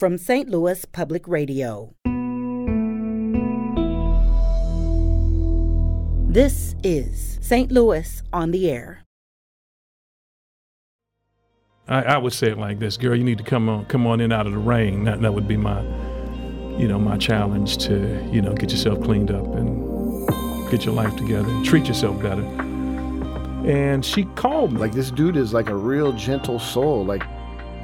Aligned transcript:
from 0.00 0.16
St. 0.16 0.48
Louis 0.48 0.86
Public 0.86 1.28
Radio. 1.28 1.94
This 6.32 6.74
is 6.82 7.38
St. 7.42 7.70
Louis 7.70 8.22
on 8.32 8.50
the 8.50 8.70
Air. 8.70 9.04
I, 11.86 12.02
I, 12.02 12.16
would 12.16 12.32
say 12.32 12.48
it 12.48 12.56
like 12.56 12.78
this, 12.78 12.96
girl. 12.96 13.14
You 13.14 13.24
need 13.24 13.36
to 13.38 13.44
come 13.44 13.68
on, 13.68 13.84
come 13.86 14.06
on 14.06 14.22
in 14.22 14.32
out 14.32 14.46
of 14.46 14.52
the 14.52 14.58
rain. 14.58 15.04
That 15.04 15.20
that 15.20 15.34
would 15.34 15.46
be 15.46 15.58
my, 15.58 15.82
you 16.78 16.88
know, 16.88 16.98
my 16.98 17.18
challenge 17.18 17.76
to, 17.84 18.26
you 18.32 18.40
know, 18.40 18.54
get 18.54 18.70
yourself 18.70 19.02
cleaned 19.02 19.30
up 19.30 19.44
and 19.54 20.26
get 20.70 20.86
your 20.86 20.94
life 20.94 21.14
together 21.16 21.50
and 21.50 21.62
treat 21.62 21.86
yourself 21.86 22.22
better. 22.22 22.44
And 23.66 24.02
she 24.02 24.24
called 24.24 24.72
me. 24.72 24.78
Like 24.80 24.92
this 24.92 25.10
dude 25.10 25.36
is 25.36 25.52
like 25.52 25.68
a 25.68 25.76
real 25.76 26.12
gentle 26.14 26.58
soul. 26.58 27.04
Like 27.04 27.24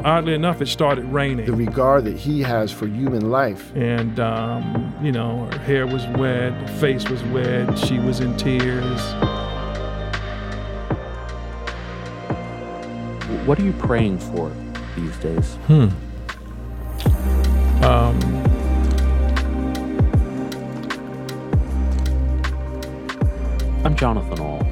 oddly 0.04 0.34
enough, 0.34 0.60
it 0.60 0.66
started 0.66 1.04
raining. 1.06 1.46
The 1.46 1.52
regard 1.52 2.04
that 2.04 2.16
he 2.16 2.42
has 2.42 2.72
for 2.72 2.86
human 2.86 3.30
life. 3.30 3.74
And, 3.74 4.18
um, 4.20 4.94
you 5.02 5.12
know, 5.12 5.48
her 5.52 5.58
hair 5.58 5.86
was 5.86 6.06
wet, 6.18 6.52
her 6.52 6.78
face 6.78 7.08
was 7.08 7.22
wet, 7.24 7.78
she 7.78 7.98
was 7.98 8.20
in 8.20 8.36
tears. 8.36 9.00
What 13.46 13.60
are 13.60 13.64
you 13.64 13.72
praying 13.74 14.18
for 14.18 14.50
these 14.96 15.16
days? 15.18 15.54
Hmm. 15.66 15.88
Um, 17.84 18.18
I'm 23.84 23.94
Jonathan 23.94 24.40
Ahl. 24.40 24.65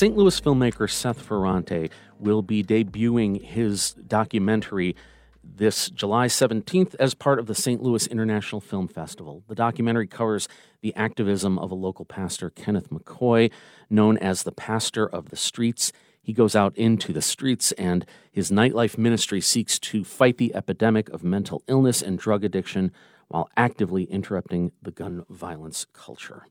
St. 0.00 0.16
Louis 0.16 0.40
filmmaker 0.40 0.90
Seth 0.90 1.28
Ferranti 1.28 1.90
will 2.18 2.40
be 2.40 2.64
debuting 2.64 3.44
his 3.44 3.92
documentary 3.92 4.96
this 5.44 5.90
July 5.90 6.26
17th 6.26 6.94
as 6.98 7.12
part 7.12 7.38
of 7.38 7.44
the 7.44 7.54
St. 7.54 7.82
Louis 7.82 8.06
International 8.06 8.62
Film 8.62 8.88
Festival. 8.88 9.44
The 9.46 9.54
documentary 9.54 10.06
covers 10.06 10.48
the 10.80 10.94
activism 10.94 11.58
of 11.58 11.70
a 11.70 11.74
local 11.74 12.06
pastor, 12.06 12.48
Kenneth 12.48 12.88
McCoy, 12.88 13.50
known 13.90 14.16
as 14.16 14.42
the 14.42 14.52
Pastor 14.52 15.06
of 15.06 15.28
the 15.28 15.36
Streets. 15.36 15.92
He 16.22 16.32
goes 16.32 16.56
out 16.56 16.74
into 16.78 17.12
the 17.12 17.20
streets, 17.20 17.72
and 17.72 18.06
his 18.32 18.50
nightlife 18.50 18.96
ministry 18.96 19.42
seeks 19.42 19.78
to 19.80 20.02
fight 20.02 20.38
the 20.38 20.54
epidemic 20.54 21.10
of 21.10 21.22
mental 21.22 21.62
illness 21.68 22.00
and 22.00 22.18
drug 22.18 22.42
addiction 22.42 22.90
while 23.28 23.50
actively 23.54 24.04
interrupting 24.04 24.72
the 24.80 24.92
gun 24.92 25.26
violence 25.28 25.84
culture. 25.92 26.46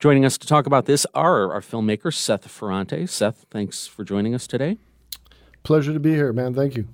Joining 0.00 0.24
us 0.24 0.38
to 0.38 0.46
talk 0.46 0.64
about 0.64 0.86
this 0.86 1.06
are 1.14 1.52
our 1.52 1.60
filmmaker, 1.60 2.12
Seth 2.12 2.48
Ferranti. 2.48 3.06
Seth, 3.06 3.44
thanks 3.50 3.86
for 3.86 4.02
joining 4.02 4.34
us 4.34 4.46
today. 4.46 4.78
Pleasure 5.62 5.92
to 5.92 6.00
be 6.00 6.14
here, 6.14 6.32
man. 6.32 6.54
Thank 6.54 6.74
you. 6.74 6.88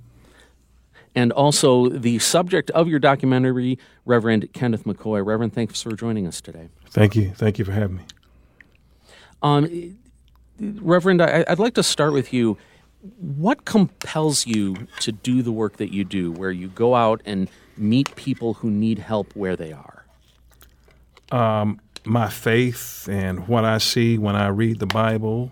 And 1.15 1.31
also 1.31 1.89
the 1.89 2.19
subject 2.19 2.69
of 2.73 2.89
your 2.89 2.99
documentary, 2.99 3.79
Reverend 4.07 4.53
Kenneth 4.53 4.83
McCoy. 4.83 5.25
Reverend, 5.25 5.53
thanks 5.53 5.81
for 5.81 5.93
joining 5.93 6.27
us 6.27 6.41
today. 6.41 6.69
Thank 6.91 7.15
you. 7.15 7.31
Thank 7.31 7.61
you 7.61 7.65
for 7.65 7.71
having 7.71 7.99
me. 7.99 8.03
Um, 9.41 9.99
Reverend, 10.59 11.23
I, 11.23 11.45
I'd 11.47 11.61
like 11.61 11.75
to 11.75 11.84
start 11.84 12.12
with 12.12 12.33
you. 12.33 12.59
What 13.21 13.65
compels 13.65 14.49
you 14.49 14.89
to 14.99 15.12
do 15.12 15.43
the 15.43 15.53
work 15.53 15.77
that 15.77 15.93
you 15.93 16.03
do, 16.03 16.33
where 16.33 16.51
you 16.51 16.67
go 16.67 16.97
out 16.97 17.23
and 17.25 17.49
meet 17.77 18.17
people 18.17 18.55
who 18.55 18.69
need 18.69 18.99
help 18.99 19.37
where 19.37 19.55
they 19.55 19.73
are? 19.73 20.05
Um, 21.31 21.81
my 22.07 22.29
faith 22.29 23.09
and 23.11 23.49
what 23.49 23.65
I 23.65 23.79
see 23.79 24.19
when 24.19 24.37
I 24.37 24.49
read 24.49 24.79
the 24.79 24.87
Bible, 24.87 25.51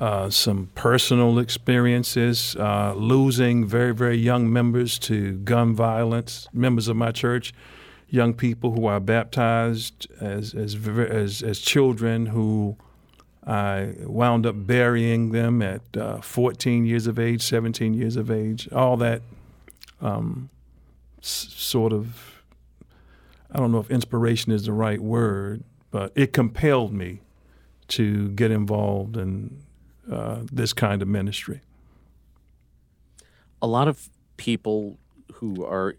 uh, 0.00 0.30
some 0.30 0.70
personal 0.74 1.38
experiences, 1.38 2.56
uh, 2.56 2.94
losing 2.94 3.66
very, 3.66 3.94
very 3.94 4.16
young 4.16 4.52
members 4.52 4.98
to 5.00 5.32
gun 5.38 5.74
violence, 5.74 6.48
members 6.52 6.88
of 6.88 6.96
my 6.96 7.12
church, 7.12 7.54
young 8.08 8.34
people 8.34 8.72
who 8.72 8.86
are 8.86 9.00
baptized 9.00 10.06
as, 10.20 10.54
as, 10.54 10.76
as, 10.86 11.42
as 11.42 11.58
children 11.58 12.26
who 12.26 12.76
I 13.46 13.94
wound 14.00 14.44
up 14.44 14.66
burying 14.66 15.30
them 15.30 15.62
at 15.62 15.82
uh, 15.96 16.20
14 16.20 16.84
years 16.84 17.06
of 17.06 17.18
age, 17.18 17.42
17 17.42 17.94
years 17.94 18.16
of 18.16 18.30
age, 18.30 18.70
all 18.72 18.96
that 18.96 19.22
um, 20.00 20.50
s- 21.22 21.48
sort 21.54 21.92
of 21.92 22.35
I 23.56 23.58
don't 23.58 23.72
know 23.72 23.78
if 23.78 23.90
inspiration 23.90 24.52
is 24.52 24.66
the 24.66 24.74
right 24.74 25.00
word, 25.00 25.64
but 25.90 26.12
it 26.14 26.34
compelled 26.34 26.92
me 26.92 27.20
to 27.88 28.28
get 28.28 28.50
involved 28.50 29.16
in 29.16 29.62
uh, 30.12 30.40
this 30.52 30.74
kind 30.74 31.00
of 31.00 31.08
ministry. 31.08 31.62
A 33.62 33.66
lot 33.66 33.88
of 33.88 34.10
people 34.36 34.98
who 35.36 35.64
are 35.64 35.96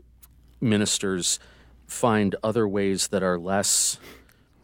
ministers 0.62 1.40
find 1.88 2.36
other 2.44 2.68
ways 2.68 3.08
that 3.08 3.24
are 3.24 3.40
less 3.40 3.98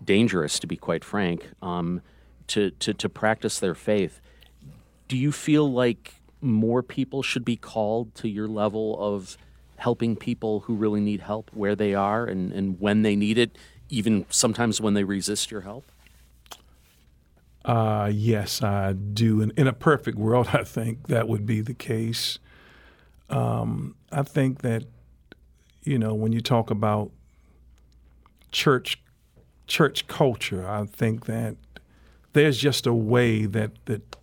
dangerous, 0.05 0.59
to 0.59 0.67
be 0.67 0.77
quite 0.77 1.03
frank, 1.03 1.49
um, 1.63 1.99
to, 2.45 2.69
to, 2.69 2.93
to 2.93 3.09
practice 3.09 3.59
their 3.59 3.73
faith. 3.73 4.21
Do 5.07 5.17
you 5.17 5.31
feel 5.31 5.71
like 5.71 6.13
more 6.41 6.83
people 6.83 7.23
should 7.23 7.43
be 7.43 7.55
called 7.55 8.13
to 8.15 8.29
your 8.29 8.47
level 8.47 8.95
of 8.99 9.35
helping 9.83 10.15
people 10.15 10.61
who 10.61 10.73
really 10.75 11.01
need 11.01 11.19
help 11.19 11.51
where 11.53 11.75
they 11.75 11.93
are 11.93 12.25
and, 12.25 12.53
and 12.53 12.79
when 12.79 13.01
they 13.01 13.17
need 13.17 13.37
it, 13.37 13.57
even 13.89 14.25
sometimes 14.29 14.79
when 14.79 14.93
they 14.93 15.03
resist 15.03 15.51
your 15.51 15.59
help? 15.59 15.83
Uh, 17.65 18.09
yes, 18.13 18.63
I 18.63 18.93
do. 18.93 19.41
In, 19.41 19.51
in 19.57 19.67
a 19.67 19.73
perfect 19.73 20.17
world, 20.17 20.47
I 20.53 20.63
think 20.63 21.07
that 21.07 21.27
would 21.27 21.45
be 21.45 21.59
the 21.59 21.73
case. 21.73 22.39
Um, 23.29 23.95
I 24.09 24.23
think 24.23 24.61
that, 24.61 24.83
you 25.83 25.99
know, 25.99 26.13
when 26.13 26.31
you 26.31 26.39
talk 26.39 26.71
about 26.71 27.11
church 28.53 29.01
church 29.67 30.07
culture, 30.07 30.65
I 30.65 30.85
think 30.85 31.25
that 31.25 31.57
there's 32.31 32.57
just 32.57 32.87
a 32.87 32.93
way 32.93 33.45
that 33.47 33.71
that 33.85 34.15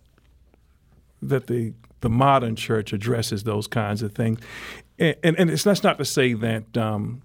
that 1.21 1.45
the 1.45 1.73
the 2.01 2.09
modern 2.09 2.55
church 2.55 2.93
addresses 2.93 3.43
those 3.43 3.67
kinds 3.67 4.01
of 4.01 4.13
things, 4.13 4.39
and 5.01 5.39
and, 5.39 5.49
that's 5.49 5.83
not 5.83 5.97
to 5.97 6.05
say 6.05 6.33
that 6.33 6.77
um, 6.77 7.21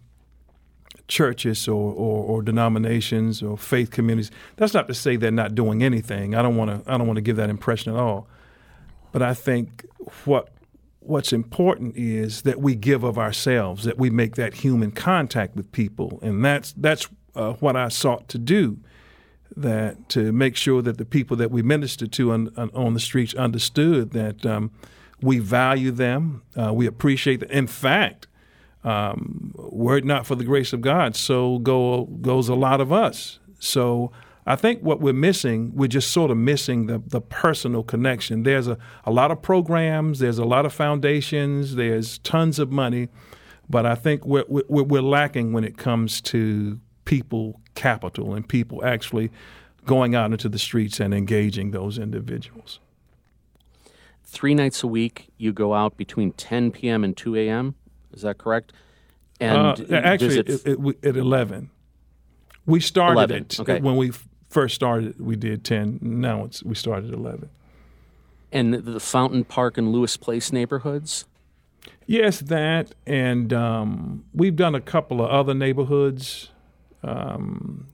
churches 1.09 1.69
or, 1.69 1.93
or, 1.93 2.25
or, 2.25 2.43
denominations 2.43 3.43
or 3.43 3.57
faith 3.57 3.91
communities. 3.91 4.31
That's 4.57 4.75
not 4.75 4.89
to 4.89 4.95
say 4.95 5.17
they're 5.17 5.31
not 5.31 5.55
doing 5.55 5.83
anything. 5.83 6.35
I 6.35 6.43
don't 6.43 6.57
want 6.57 6.85
to. 6.85 6.91
I 6.91 6.97
don't 6.97 7.07
want 7.07 7.19
to 7.19 7.23
give 7.23 7.37
that 7.37 7.51
impression 7.51 7.93
at 7.93 7.99
all. 7.99 8.29
But 9.13 9.23
I 9.23 9.35
think 9.35 9.85
what 10.25 10.49
what's 11.01 11.33
important 11.33 11.97
is 11.97 12.43
that 12.43 12.61
we 12.61 12.75
give 12.75 13.05
of 13.05 13.19
ourselves, 13.19 13.85
that 13.85 13.99
we 13.99 14.11
make 14.11 14.35
that 14.37 14.55
human 14.55 14.91
contact 14.91 15.55
with 15.55 15.71
people, 15.71 16.19
and 16.23 16.45
that's 16.45 16.73
that's 16.73 17.09
uh, 17.35 17.53
what 17.55 17.77
I 17.77 17.89
sought 17.89 18.29
to 18.29 18.39
do. 18.39 18.79
That 19.57 20.09
to 20.11 20.33
make 20.33 20.57
sure 20.57 20.83
that 20.83 20.99
the 20.99 21.05
people 21.05 21.37
that 21.37 21.51
we 21.51 21.63
ministered 21.63 22.13
to 22.13 22.33
on, 22.33 22.49
on 22.75 22.95
the 22.95 23.01
streets 23.01 23.33
understood 23.35 24.11
that 24.11 24.45
um, 24.45 24.73
we 25.21 25.39
value 25.39 25.91
them, 25.91 26.43
uh, 26.57 26.73
we 26.73 26.87
appreciate 26.87 27.41
them. 27.41 27.51
In 27.51 27.67
fact, 27.67 28.27
um, 28.85 29.53
were 29.57 29.97
it 29.97 30.05
not 30.05 30.27
for 30.27 30.35
the 30.35 30.45
grace 30.45 30.73
of 30.73 30.81
God, 30.81 31.17
so 31.17 31.59
go 31.59 32.05
goes 32.05 32.49
a 32.49 32.55
lot 32.55 32.81
of 32.81 32.93
us. 32.93 33.39
So 33.59 34.13
I 34.47 34.55
think 34.55 34.81
what 34.81 35.01
we're 35.01 35.13
missing, 35.13 35.73
we're 35.75 35.89
just 35.89 36.13
sort 36.13 36.31
of 36.31 36.37
missing 36.37 36.87
the, 36.87 37.03
the 37.05 37.21
personal 37.21 37.83
connection. 37.83 38.45
There's 38.45 38.69
a, 38.69 38.79
a 39.05 39.11
lot 39.11 39.33
of 39.33 39.43
programs, 39.43 40.21
there's 40.21 40.39
a 40.39 40.45
lot 40.45 40.65
of 40.65 40.73
foundations, 40.73 41.75
there's 41.75 42.19
tons 42.19 42.61
of 42.61 42.71
money, 42.71 43.09
but 43.69 43.85
I 43.87 43.97
think 43.97 44.25
we're, 44.25 44.45
we're, 44.47 44.85
we're 44.85 45.03
lacking 45.03 45.53
when 45.53 45.65
it 45.65 45.77
comes 45.77 46.21
to 46.23 46.79
people 47.05 47.61
capital 47.75 48.35
and 48.35 48.49
people 48.49 48.85
actually 48.85 49.33
going 49.85 50.15
out 50.15 50.31
into 50.31 50.49
the 50.49 50.59
streets 50.59 51.01
and 51.01 51.13
engaging 51.13 51.73
those 51.73 51.99
individuals. 51.99 52.79
Three 54.29 54.55
nights 54.55 54.83
a 54.83 54.89
week, 54.89 55.29
you 55.39 55.53
go 55.53 55.73
out 55.73 55.97
between 55.97 56.33
10 56.33 56.73
p.m. 56.73 57.05
and 57.05 57.17
2 57.17 57.37
a.m. 57.37 57.77
Is 58.13 58.23
that 58.23 58.39
correct? 58.39 58.73
And 59.41 59.81
uh, 59.81 59.95
actually, 59.95 60.41
it, 60.41 60.49
it, 60.49 60.79
it, 60.79 61.05
at 61.05 61.17
11. 61.17 61.71
We 62.67 62.81
started 62.81 63.31
11. 63.31 63.37
it 63.37 63.61
okay. 63.61 63.81
when 63.81 63.97
we 63.97 64.11
first 64.49 64.75
started. 64.75 65.21
We 65.21 65.37
did 65.37 65.65
10. 65.65 66.01
Now 66.03 66.45
it's 66.45 66.63
we 66.65 66.75
started 66.75 67.15
11. 67.15 67.49
And 68.51 68.75
the 68.75 68.99
Fountain 68.99 69.45
Park 69.45 69.79
and 69.79 69.93
Lewis 69.93 70.17
Place 70.17 70.53
neighborhoods. 70.53 71.27
Yes, 72.07 72.41
that, 72.41 72.95
and 73.07 73.53
um, 73.53 74.25
we've 74.33 74.57
done 74.57 74.75
a 74.75 74.81
couple 74.81 75.23
of 75.23 75.31
other 75.31 75.55
neighborhoods. 75.55 76.51
Um, 77.03 77.87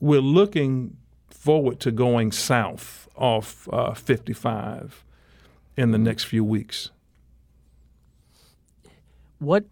we're 0.00 0.20
looking 0.20 0.96
forward 1.28 1.80
to 1.80 1.90
going 1.90 2.32
south 2.32 3.08
off 3.16 3.68
uh, 3.72 3.94
55 3.94 5.04
in 5.76 5.90
the 5.90 5.98
next 5.98 6.24
few 6.24 6.44
weeks. 6.44 6.90
What? 9.38 9.64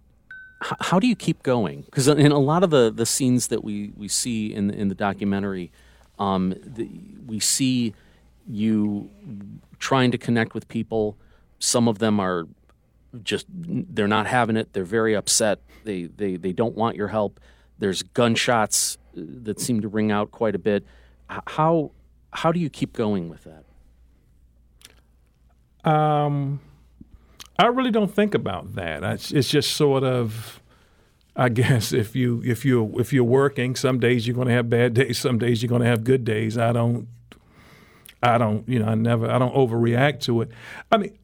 How 0.61 0.99
do 0.99 1.07
you 1.07 1.17
keep 1.17 1.43
going? 1.43 1.83
Because 1.83 2.09
in 2.09 2.33
a 2.33 2.39
lot 2.39 2.63
of 2.63 2.71
the, 2.71 2.91
the 2.91 3.05
scenes 3.05 3.49
that 3.49 3.63
we, 3.63 3.93
we 3.97 4.09
see 4.09 4.53
in 4.53 4.71
in 4.71 4.89
the 4.89 4.95
documentary, 4.95 5.71
um, 6.19 6.55
the, 6.65 6.89
we 7.27 7.39
see 7.41 7.95
you 8.47 9.11
trying 9.79 10.11
to 10.11 10.19
connect 10.19 10.55
with 10.55 10.69
people. 10.69 11.17
Some 11.59 11.89
of 11.89 11.99
them 11.99 12.19
are 12.21 12.47
just 13.23 13.47
they're 13.51 14.09
not 14.09 14.27
having 14.27 14.57
it. 14.57 14.73
They're 14.73 14.85
very 14.85 15.15
upset. 15.15 15.61
They 15.85 16.05
they 16.05 16.37
they 16.37 16.53
don't 16.53 16.75
want 16.75 16.97
your 16.97 17.09
help. 17.09 17.41
There's 17.79 18.03
gunshots 18.03 18.97
uh, 19.17 19.21
that 19.43 19.61
seem 19.61 19.81
to 19.83 19.89
ring 19.89 20.11
out 20.11 20.31
quite 20.31 20.55
a 20.55 20.59
bit. 20.59 20.85
How 21.29 21.91
how 22.33 22.53
do 22.53 22.61
you 22.61 22.71
keep 22.71 22.93
going 22.93 23.29
with 23.29 23.45
that? 23.45 23.65
Um, 25.85 26.61
I 27.59 27.67
really 27.67 27.91
don't 27.91 28.13
think 28.13 28.35
about 28.35 28.75
that. 28.75 29.05
It's 29.33 29.49
just 29.49 29.73
sort 29.73 30.03
of, 30.05 30.61
I 31.37 31.49
guess, 31.61 31.93
if 31.93 32.17
you 32.17 32.43
if 32.45 32.65
you 32.65 32.99
if 32.99 33.13
you're 33.13 33.25
working, 33.25 33.77
some 33.77 34.01
days 34.01 34.27
you're 34.27 34.35
going 34.37 34.49
to 34.49 34.55
have 34.55 34.69
bad 34.69 34.95
days, 35.01 35.19
some 35.19 35.39
days 35.39 35.63
you're 35.63 35.69
going 35.69 35.83
to 35.83 35.89
have 35.89 36.05
good 36.05 36.25
days. 36.25 36.59
I 36.59 36.73
don't, 36.73 37.09
I 38.23 38.39
don't, 38.39 38.69
you 38.69 38.79
know, 38.79 38.87
I 38.87 38.95
never, 38.95 39.31
I 39.31 39.39
don't 39.39 39.55
overreact 39.55 40.21
to 40.23 40.43
it. 40.43 40.51
I 40.91 40.97
mean, 40.97 41.19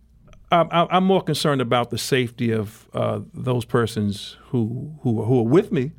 I'm, 0.53 0.69
I'm 0.73 1.05
more 1.05 1.23
concerned 1.23 1.61
about 1.61 1.91
the 1.91 1.99
safety 1.99 2.51
of 2.51 2.89
uh, 2.93 3.21
those 3.33 3.65
persons 3.65 4.37
who 4.47 4.95
who 5.03 5.23
who 5.25 5.41
are 5.41 5.49
with 5.49 5.71
me, 5.73 5.93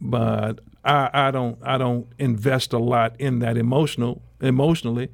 but 0.00 0.60
I, 0.84 1.10
I 1.12 1.30
don't 1.30 1.58
I 1.62 1.78
don't 1.78 2.06
invest 2.18 2.72
a 2.72 2.78
lot 2.78 3.20
in 3.20 3.40
that 3.40 3.56
emotional 3.56 4.22
emotionally 4.40 5.10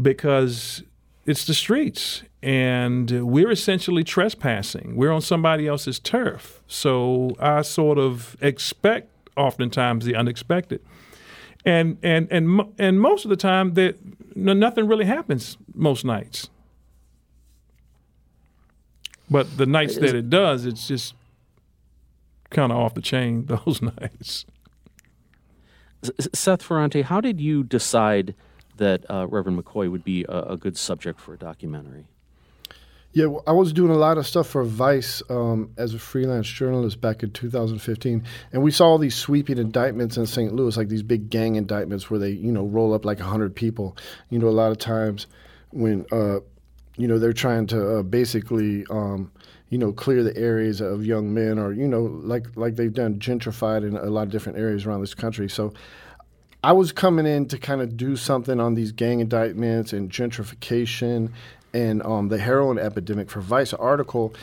because 0.00 0.82
it's 1.28 1.44
the 1.44 1.52
streets 1.52 2.22
and 2.42 3.10
we're 3.26 3.50
essentially 3.50 4.02
trespassing. 4.02 4.96
We're 4.96 5.12
on 5.12 5.20
somebody 5.20 5.66
else's 5.66 5.98
turf, 5.98 6.62
so 6.66 7.36
I 7.38 7.60
sort 7.62 7.98
of 7.98 8.34
expect 8.40 9.10
oftentimes 9.36 10.06
the 10.06 10.16
unexpected, 10.16 10.80
and 11.66 11.98
and 12.02 12.28
and 12.30 12.62
and 12.78 12.98
most 13.00 13.26
of 13.26 13.28
the 13.28 13.36
time 13.36 13.74
that 13.74 13.98
nothing 14.34 14.86
really 14.86 15.04
happens 15.04 15.58
most 15.74 16.02
nights. 16.02 16.48
But 19.30 19.58
the 19.58 19.66
nights 19.66 19.96
that 19.98 20.14
it 20.14 20.30
does, 20.30 20.64
it's 20.64 20.88
just 20.88 21.14
kind 22.48 22.72
of 22.72 22.78
off 22.78 22.94
the 22.94 23.02
chain 23.02 23.44
those 23.66 23.82
nights. 23.82 24.46
Seth 26.32 26.62
Ferranti, 26.62 27.02
how 27.02 27.20
did 27.20 27.38
you 27.38 27.64
decide 27.64 28.34
that 28.78 29.04
uh, 29.10 29.26
Reverend 29.28 29.62
McCoy 29.62 29.90
would 29.90 30.04
be 30.04 30.24
a, 30.28 30.52
a, 30.52 30.56
good 30.56 30.76
subject 30.76 31.20
for 31.20 31.34
a 31.34 31.38
documentary? 31.38 32.06
Yeah, 33.12 33.26
I 33.46 33.52
was 33.52 33.72
doing 33.72 33.90
a 33.90 33.96
lot 33.96 34.18
of 34.18 34.26
stuff 34.26 34.48
for 34.48 34.64
Vice 34.64 35.22
um, 35.30 35.70
as 35.76 35.94
a 35.94 35.98
freelance 35.98 36.46
journalist 36.46 37.00
back 37.00 37.22
in 37.22 37.30
2015, 37.30 38.22
and 38.52 38.62
we 38.62 38.70
saw 38.70 38.86
all 38.86 38.98
these 38.98 39.14
sweeping 39.14 39.58
indictments 39.58 40.16
in 40.16 40.26
St. 40.26 40.52
Louis, 40.52 40.76
like 40.76 40.88
these 40.88 41.02
big 41.02 41.30
gang 41.30 41.56
indictments 41.56 42.10
where 42.10 42.20
they, 42.20 42.30
you 42.30 42.52
know, 42.52 42.64
roll 42.64 42.92
up 42.92 43.04
like 43.04 43.18
hundred 43.18 43.54
people. 43.54 43.96
You 44.30 44.38
know, 44.38 44.48
a 44.48 44.50
lot 44.50 44.70
of 44.70 44.78
times 44.78 45.26
when 45.70 46.04
uh, 46.12 46.40
you 46.96 47.08
know 47.08 47.18
they're 47.18 47.32
trying 47.32 47.66
to 47.68 47.98
uh, 47.98 48.02
basically 48.02 48.84
um, 48.90 49.30
you 49.70 49.78
know 49.78 49.92
clear 49.92 50.22
the 50.22 50.36
areas 50.36 50.80
of 50.80 51.04
young 51.04 51.32
men 51.32 51.58
or 51.58 51.72
you 51.72 51.88
know 51.88 52.02
like 52.02 52.46
like 52.56 52.76
they've 52.76 52.94
done 52.94 53.18
gentrified 53.18 53.86
in 53.86 53.96
a 53.96 54.04
lot 54.04 54.22
of 54.22 54.30
different 54.30 54.58
areas 54.58 54.86
around 54.86 55.00
this 55.00 55.14
country 55.14 55.48
so 55.48 55.72
I 56.62 56.72
was 56.72 56.90
coming 56.90 57.26
in 57.26 57.46
to 57.46 57.58
kind 57.58 57.80
of 57.80 57.96
do 57.96 58.16
something 58.16 58.58
on 58.58 58.74
these 58.74 58.90
gang 58.90 59.20
indictments 59.20 59.92
and 59.92 60.10
gentrification 60.10 61.30
and 61.72 62.02
um, 62.02 62.28
the 62.28 62.38
heroin 62.38 62.78
epidemic 62.78 63.30
for 63.30 63.40
Vice 63.40 63.72
article 63.72 64.34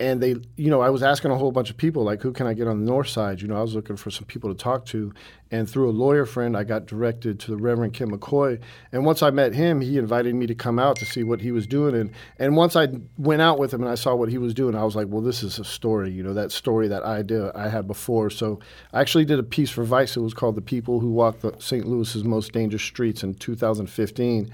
and 0.00 0.22
they, 0.22 0.34
you 0.56 0.70
know, 0.70 0.80
I 0.80 0.88
was 0.88 1.02
asking 1.02 1.30
a 1.30 1.36
whole 1.36 1.52
bunch 1.52 1.68
of 1.68 1.76
people, 1.76 2.04
like, 2.04 2.22
who 2.22 2.32
can 2.32 2.46
I 2.46 2.54
get 2.54 2.66
on 2.66 2.80
the 2.80 2.90
north 2.90 3.08
side? 3.08 3.42
You 3.42 3.48
know, 3.48 3.58
I 3.58 3.60
was 3.60 3.74
looking 3.74 3.96
for 3.96 4.10
some 4.10 4.24
people 4.24 4.48
to 4.48 4.56
talk 4.56 4.86
to. 4.86 5.12
And 5.50 5.68
through 5.68 5.90
a 5.90 5.92
lawyer 5.92 6.24
friend, 6.24 6.56
I 6.56 6.64
got 6.64 6.86
directed 6.86 7.38
to 7.40 7.50
the 7.50 7.58
Reverend 7.58 7.92
Ken 7.92 8.10
McCoy. 8.10 8.58
And 8.92 9.04
once 9.04 9.22
I 9.22 9.28
met 9.28 9.52
him, 9.52 9.82
he 9.82 9.98
invited 9.98 10.34
me 10.34 10.46
to 10.46 10.54
come 10.54 10.78
out 10.78 10.96
to 10.96 11.04
see 11.04 11.22
what 11.22 11.42
he 11.42 11.52
was 11.52 11.66
doing. 11.66 11.94
And, 11.94 12.12
and 12.38 12.56
once 12.56 12.76
I 12.76 12.88
went 13.18 13.42
out 13.42 13.58
with 13.58 13.74
him 13.74 13.82
and 13.82 13.90
I 13.90 13.94
saw 13.94 14.14
what 14.14 14.30
he 14.30 14.38
was 14.38 14.54
doing, 14.54 14.74
I 14.74 14.84
was 14.84 14.96
like, 14.96 15.08
well, 15.08 15.20
this 15.20 15.42
is 15.42 15.58
a 15.58 15.64
story, 15.64 16.10
you 16.10 16.22
know, 16.22 16.32
that 16.32 16.50
story, 16.50 16.88
that 16.88 17.02
idea 17.02 17.52
I 17.54 17.68
had 17.68 17.86
before. 17.86 18.30
So 18.30 18.58
I 18.94 19.02
actually 19.02 19.26
did 19.26 19.38
a 19.38 19.42
piece 19.42 19.68
for 19.68 19.84
Vice. 19.84 20.16
It 20.16 20.20
was 20.20 20.32
called 20.32 20.54
The 20.54 20.62
People 20.62 21.00
Who 21.00 21.10
Walk 21.10 21.40
the 21.40 21.54
St. 21.58 21.86
Louis's 21.86 22.24
Most 22.24 22.52
Dangerous 22.52 22.82
Streets 22.82 23.22
in 23.22 23.34
2015. 23.34 24.50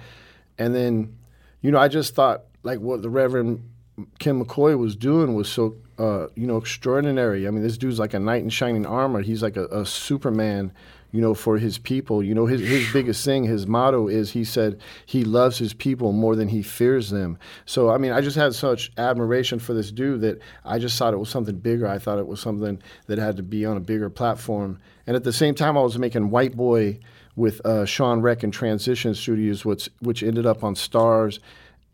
And 0.59 0.75
then, 0.75 1.17
you 1.61 1.71
know, 1.71 1.79
I 1.79 1.87
just 1.87 2.17
thought, 2.17 2.47
like, 2.65 2.81
what 2.81 3.03
the 3.03 3.11
Reverend 3.11 3.63
Ken 4.19 4.43
McCoy 4.43 4.79
was 4.79 4.95
doing 4.95 5.35
was 5.35 5.49
so 5.49 5.77
uh, 5.99 6.27
you 6.35 6.47
know 6.47 6.59
extraordinary. 6.59 7.47
I 7.47 7.51
mean, 7.51 7.63
this 7.63 7.79
dude's 7.79 7.99
like 7.99 8.15
a 8.15 8.19
knight 8.19 8.43
in 8.43 8.51
shining 8.51 8.85
armor. 8.85 9.23
He's 9.23 9.43
like 9.43 9.57
a, 9.57 9.67
a 9.69 9.87
Superman, 9.87 10.73
you 11.13 11.23
know, 11.23 11.33
for 11.33 11.57
his 11.57 11.79
people. 11.79 12.23
You 12.23 12.35
know, 12.35 12.45
his 12.45 12.61
his 12.61 12.93
biggest 12.93 13.25
thing, 13.25 13.45
his 13.45 13.67
motto 13.67 14.07
is 14.07 14.31
he 14.31 14.45
said 14.45 14.81
he 15.07 15.25
loves 15.25 15.57
his 15.57 15.73
people 15.73 16.13
more 16.13 16.37
than 16.37 16.49
he 16.49 16.63
fears 16.63 17.09
them. 17.09 17.39
So 17.65 17.89
I 17.89 17.97
mean, 17.97 18.13
I 18.13 18.21
just 18.21 18.37
had 18.37 18.55
such 18.55 18.93
admiration 18.99 19.59
for 19.59 19.73
this 19.73 19.91
dude 19.91 20.21
that 20.21 20.41
I 20.65 20.79
just 20.79 20.99
thought 20.99 21.15
it 21.15 21.19
was 21.19 21.31
something 21.31 21.57
bigger. 21.57 21.87
I 21.87 21.99
thought 21.99 22.19
it 22.19 22.27
was 22.27 22.41
something 22.41 22.83
that 23.07 23.19
had 23.19 23.39
to 23.39 23.43
be 23.43 23.65
on 23.65 23.79
a 23.79 23.81
bigger 23.81 24.11
platform. 24.11 24.79
And 25.07 25.17
at 25.17 25.25
the 25.25 25.33
same 25.33 25.55
time, 25.55 25.79
I 25.79 25.83
was 25.83 25.99
making 25.99 26.31
White 26.31 26.55
Boy 26.55 26.99
with 27.35 27.65
uh, 27.65 27.87
Shawn 27.87 28.21
Rech 28.21 28.43
and 28.43 28.53
Transition 28.53 29.15
Studios, 29.15 29.65
which 29.65 29.89
which 30.01 30.23
ended 30.23 30.45
up 30.45 30.63
on 30.63 30.75
Starz 30.75 31.39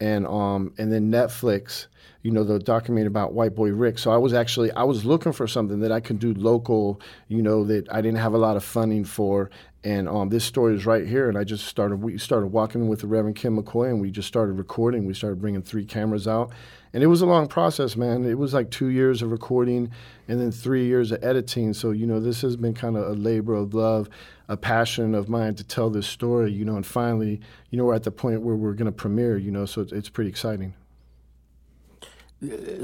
and 0.03 0.27
um 0.27 0.75
and 0.79 0.93
then 0.93 1.13
Netflix 1.13 1.87
you 2.23 2.31
know, 2.31 2.45
the 2.45 2.59
documentary 2.59 3.09
about 3.09 3.33
White 3.33 3.55
Boy 3.55 3.71
Rick. 3.71 3.99
So 3.99 4.11
I 4.13 4.17
was 4.17 4.33
actually 4.33 4.71
I 4.73 4.85
was 4.85 5.05
looking 5.05 5.33
for 5.33 5.47
something 5.47 5.81
that 5.81 5.91
I 5.91 6.01
could 6.01 6.19
do 6.19 6.33
local, 6.35 7.01
you 7.29 7.43
know, 7.43 7.65
that 7.65 7.93
I 7.93 8.01
didn't 8.01 8.19
have 8.19 8.35
a 8.35 8.39
lot 8.39 8.57
of 8.57 8.65
funding 8.65 9.05
for. 9.05 9.51
And 9.85 10.09
um, 10.09 10.29
this 10.29 10.45
story 10.45 10.77
is 10.77 10.87
right 10.87 11.05
here. 11.05 11.29
And 11.29 11.37
I 11.37 11.43
just 11.43 11.67
started 11.67 11.97
we 11.97 12.17
started 12.19 12.49
walking 12.49 12.89
with 12.89 13.01
the 13.01 13.09
Reverend 13.09 13.37
Ken 13.37 13.57
McCoy, 13.57 13.89
and 13.89 14.01
we 14.01 14.11
just 14.11 14.29
started 14.29 14.53
recording. 14.53 15.07
We 15.07 15.15
started 15.15 15.41
bringing 15.41 15.63
three 15.63 15.85
cameras 15.85 16.29
out, 16.29 16.53
and 16.93 17.03
it 17.03 17.09
was 17.09 17.23
a 17.23 17.27
long 17.27 17.49
process, 17.49 17.97
man. 17.97 18.25
It 18.25 18.39
was 18.39 18.55
like 18.55 18.71
two 18.71 18.89
years 18.89 19.23
of 19.23 19.33
recording, 19.33 19.91
and 20.29 20.41
then 20.41 20.53
three 20.53 20.87
years 20.87 21.11
of 21.11 21.25
editing. 21.25 21.75
So 21.75 21.91
you 21.91 22.07
know, 22.07 22.21
this 22.21 22.43
has 22.43 22.57
been 22.57 22.75
kind 22.75 22.97
of 22.97 23.09
a 23.09 23.15
labor 23.15 23.55
of 23.55 23.75
love 23.75 24.09
a 24.49 24.57
passion 24.57 25.15
of 25.15 25.31
mine 25.31 25.55
to 25.55 25.65
tell 25.65 25.89
this 25.89 26.07
story, 26.07 26.53
you 26.53 26.63
know, 26.63 26.77
and 26.77 26.85
finally, 26.85 27.41
you 27.71 27.79
know, 27.79 27.85
we're 27.85 27.95
at 27.95 28.03
the 28.03 28.11
point 28.11 28.43
where 28.43 28.55
we're 28.55 28.75
going 28.75 28.85
to 28.85 28.93
premiere, 28.93 29.39
you 29.39 29.51
know, 29.51 29.65
so 29.65 29.81
it's, 29.81 29.93
it's 29.93 30.11
pretty 30.11 30.29
exciting. 30.29 30.75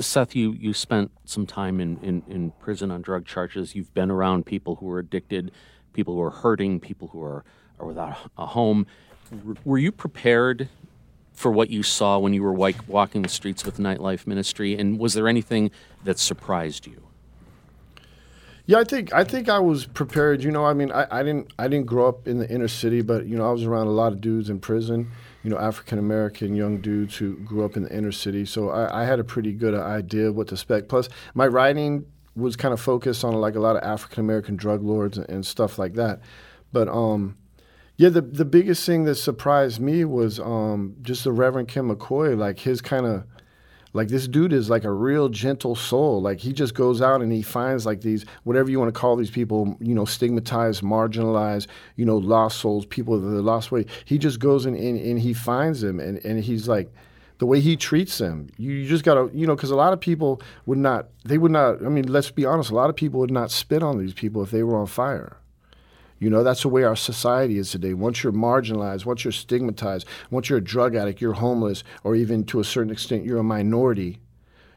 Seth, 0.00 0.36
you, 0.36 0.52
you 0.52 0.72
spent 0.72 1.10
some 1.24 1.46
time 1.46 1.80
in, 1.80 1.98
in, 2.02 2.22
in 2.28 2.50
prison 2.52 2.90
on 2.90 3.02
drug 3.02 3.26
charges. 3.26 3.74
You've 3.74 3.92
been 3.92 4.10
around 4.10 4.46
people 4.46 4.76
who 4.76 4.90
are 4.90 5.00
addicted, 5.00 5.50
people 5.92 6.14
who 6.14 6.22
are 6.22 6.30
hurting, 6.30 6.78
people 6.78 7.08
who 7.08 7.22
are, 7.22 7.44
are 7.80 7.86
without 7.86 8.16
a 8.36 8.46
home. 8.46 8.86
Were 9.64 9.78
you 9.78 9.90
prepared 9.90 10.68
for 11.32 11.50
what 11.50 11.70
you 11.70 11.82
saw 11.82 12.18
when 12.18 12.32
you 12.32 12.42
were 12.42 12.52
walking 12.52 13.22
the 13.22 13.28
streets 13.28 13.64
with 13.64 13.78
Nightlife 13.78 14.26
Ministry? 14.26 14.76
And 14.76 14.98
was 14.98 15.14
there 15.14 15.26
anything 15.26 15.70
that 16.04 16.18
surprised 16.18 16.86
you? 16.86 17.02
Yeah, 18.66 18.80
I 18.80 18.84
think 18.84 19.14
I 19.14 19.24
think 19.24 19.48
I 19.48 19.58
was 19.60 19.86
prepared. 19.86 20.44
You 20.44 20.50
know, 20.50 20.66
I 20.66 20.74
mean, 20.74 20.92
I, 20.92 21.06
I 21.10 21.22
didn't 21.22 21.54
I 21.58 21.68
didn't 21.68 21.86
grow 21.86 22.06
up 22.06 22.28
in 22.28 22.38
the 22.38 22.48
inner 22.50 22.68
city, 22.68 23.00
but 23.00 23.24
you 23.24 23.34
know, 23.34 23.48
I 23.48 23.50
was 23.50 23.64
around 23.64 23.86
a 23.86 23.92
lot 23.92 24.12
of 24.12 24.20
dudes 24.20 24.50
in 24.50 24.60
prison 24.60 25.10
you 25.48 25.54
know, 25.54 25.60
African 25.60 25.98
American 25.98 26.54
young 26.54 26.76
dudes 26.76 27.16
who 27.16 27.36
grew 27.36 27.64
up 27.64 27.74
in 27.74 27.84
the 27.84 27.96
inner 27.96 28.12
city. 28.12 28.44
So 28.44 28.68
I, 28.68 29.00
I 29.00 29.04
had 29.06 29.18
a 29.18 29.24
pretty 29.24 29.54
good 29.54 29.74
idea 29.74 30.30
what 30.30 30.48
to 30.48 30.54
expect. 30.56 30.90
Plus, 30.90 31.08
my 31.32 31.46
writing 31.46 32.04
was 32.36 32.54
kind 32.54 32.74
of 32.74 32.80
focused 32.82 33.24
on 33.24 33.32
like 33.32 33.54
a 33.54 33.58
lot 33.58 33.74
of 33.74 33.82
African 33.82 34.20
American 34.20 34.56
drug 34.56 34.82
lords 34.82 35.16
and, 35.16 35.26
and, 35.30 35.46
stuff 35.46 35.78
like 35.78 35.94
that. 35.94 36.20
But 36.70 36.86
um, 36.88 37.38
yeah, 37.96 38.10
the 38.10 38.20
the 38.20 38.44
biggest 38.44 38.84
thing 38.84 39.04
that 39.04 39.14
surprised 39.14 39.80
me 39.80 40.04
was 40.04 40.38
um, 40.38 40.96
just 41.00 41.24
the 41.24 41.32
Reverend 41.32 41.68
Ken 41.68 41.88
McCoy, 41.88 42.36
like 42.36 42.58
his 42.58 42.82
kind 42.82 43.06
of 43.06 43.24
like 43.92 44.08
this 44.08 44.28
dude 44.28 44.52
is 44.52 44.68
like 44.68 44.84
a 44.84 44.92
real 44.92 45.28
gentle 45.28 45.74
soul. 45.74 46.20
Like 46.20 46.40
he 46.40 46.52
just 46.52 46.74
goes 46.74 47.00
out 47.00 47.22
and 47.22 47.32
he 47.32 47.42
finds 47.42 47.86
like 47.86 48.02
these 48.02 48.24
whatever 48.44 48.70
you 48.70 48.78
want 48.78 48.92
to 48.92 48.98
call 48.98 49.16
these 49.16 49.30
people, 49.30 49.76
you 49.80 49.94
know, 49.94 50.04
stigmatized, 50.04 50.82
marginalized, 50.82 51.66
you 51.96 52.04
know, 52.04 52.18
lost 52.18 52.58
souls, 52.58 52.86
people 52.86 53.18
that 53.18 53.26
are 53.26 53.42
lost 53.42 53.72
way. 53.72 53.86
He 54.04 54.18
just 54.18 54.40
goes 54.40 54.66
in 54.66 54.74
and, 54.74 54.98
and 54.98 55.20
he 55.20 55.32
finds 55.32 55.80
them 55.80 56.00
and, 56.00 56.24
and 56.24 56.42
he's 56.42 56.68
like 56.68 56.92
the 57.38 57.46
way 57.46 57.60
he 57.60 57.76
treats 57.76 58.18
them. 58.18 58.48
You, 58.56 58.72
you 58.72 58.88
just 58.88 59.04
gotta, 59.04 59.30
you 59.32 59.46
know, 59.46 59.54
because 59.54 59.70
a 59.70 59.76
lot 59.76 59.92
of 59.92 60.00
people 60.00 60.42
would 60.66 60.78
not, 60.78 61.08
they 61.24 61.38
would 61.38 61.52
not. 61.52 61.84
I 61.84 61.88
mean, 61.88 62.08
let's 62.08 62.30
be 62.30 62.44
honest. 62.44 62.70
A 62.70 62.74
lot 62.74 62.90
of 62.90 62.96
people 62.96 63.20
would 63.20 63.30
not 63.30 63.50
spit 63.50 63.82
on 63.82 63.98
these 63.98 64.12
people 64.12 64.42
if 64.42 64.50
they 64.50 64.62
were 64.62 64.76
on 64.76 64.86
fire. 64.86 65.36
You 66.18 66.30
know, 66.30 66.42
that's 66.42 66.62
the 66.62 66.68
way 66.68 66.82
our 66.82 66.96
society 66.96 67.58
is 67.58 67.70
today. 67.70 67.94
Once 67.94 68.22
you're 68.22 68.32
marginalized, 68.32 69.04
once 69.04 69.24
you're 69.24 69.32
stigmatized, 69.32 70.06
once 70.30 70.48
you're 70.48 70.58
a 70.58 70.64
drug 70.64 70.96
addict, 70.96 71.20
you're 71.20 71.34
homeless, 71.34 71.84
or 72.02 72.16
even 72.16 72.44
to 72.46 72.60
a 72.60 72.64
certain 72.64 72.92
extent, 72.92 73.24
you're 73.24 73.38
a 73.38 73.44
minority. 73.44 74.18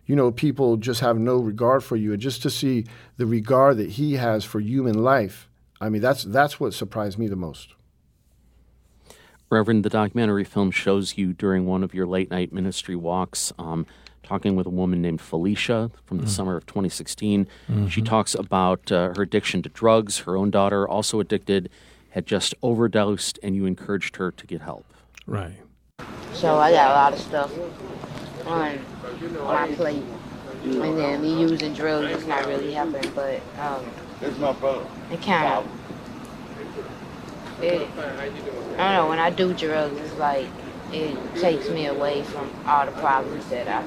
You 0.06 0.16
know, 0.16 0.32
people 0.32 0.78
just 0.78 1.00
have 1.00 1.18
no 1.18 1.38
regard 1.38 1.84
for 1.84 1.96
you. 1.96 2.14
And 2.14 2.22
just 2.22 2.42
to 2.44 2.50
see 2.50 2.86
the 3.18 3.26
regard 3.26 3.78
that 3.78 3.92
he 3.92 4.14
has 4.14 4.44
for 4.44 4.60
human 4.60 5.02
life, 5.04 5.50
I 5.80 5.90
mean, 5.90 6.02
that's, 6.02 6.24
that's 6.24 6.60
what 6.60 6.74
surprised 6.74 7.18
me 7.18 7.28
the 7.28 7.36
most. 7.36 7.74
Reverend, 9.50 9.84
the 9.84 9.90
documentary 9.90 10.44
film 10.44 10.72
shows 10.72 11.18
you 11.18 11.34
during 11.34 11.66
one 11.66 11.84
of 11.84 11.94
your 11.94 12.06
late 12.06 12.32
night 12.32 12.54
ministry 12.54 12.96
walks. 12.96 13.52
Um, 13.58 13.86
talking 14.24 14.56
with 14.56 14.66
a 14.66 14.70
woman 14.72 15.02
named 15.02 15.22
Felicia 15.22 15.92
from 16.06 16.20
the 16.20 16.26
mm. 16.26 16.30
summer 16.30 16.56
of 16.56 16.66
2016. 16.66 17.46
Mm-hmm. 17.46 17.88
She 17.88 18.02
talks 18.02 18.36
about 18.36 18.92
uh, 18.92 19.14
her 19.16 19.24
addiction 19.24 19.62
to 19.64 19.70
drugs. 19.70 20.20
Her 20.20 20.38
own 20.38 20.52
daughter, 20.52 20.88
also 20.88 21.20
addicted, 21.20 21.70
had 22.12 22.26
just 22.26 22.54
overdosed, 22.62 23.40
and 23.42 23.56
you 23.56 23.66
encouraged 23.66 24.18
her 24.18 24.32
to 24.32 24.48
get 24.48 24.62
help. 24.62 24.86
Right. 25.26 25.58
So 26.34 26.58
I 26.58 26.72
got 26.72 26.92
a 26.92 26.94
lot 26.94 27.14
of 27.14 27.20
stuff 27.20 27.52
on 28.46 28.80
my 29.46 29.72
plate. 29.76 30.04
And 30.64 30.98
then 30.98 31.22
me 31.22 31.40
using 31.42 31.74
drugs 31.74 32.22
is 32.22 32.28
not 32.28 32.46
really 32.46 32.74
helping, 32.74 33.10
but 33.12 33.42
um, 33.60 33.84
it 34.22 35.22
kind 35.22 35.54
of, 35.54 35.68
it, 37.62 37.88
I 37.98 38.30
don't 38.78 38.78
know, 38.78 39.10
when 39.10 39.18
I 39.18 39.32
do 39.32 39.54
drugs, 39.54 40.00
it's 40.00 40.18
like, 40.18 40.48
it 40.92 41.18
takes 41.40 41.70
me 41.70 41.88
away 41.88 42.24
from 42.24 42.50
all 42.66 42.86
the 42.86 42.92
problems 42.94 43.48
that 43.50 43.68
I 43.68 43.84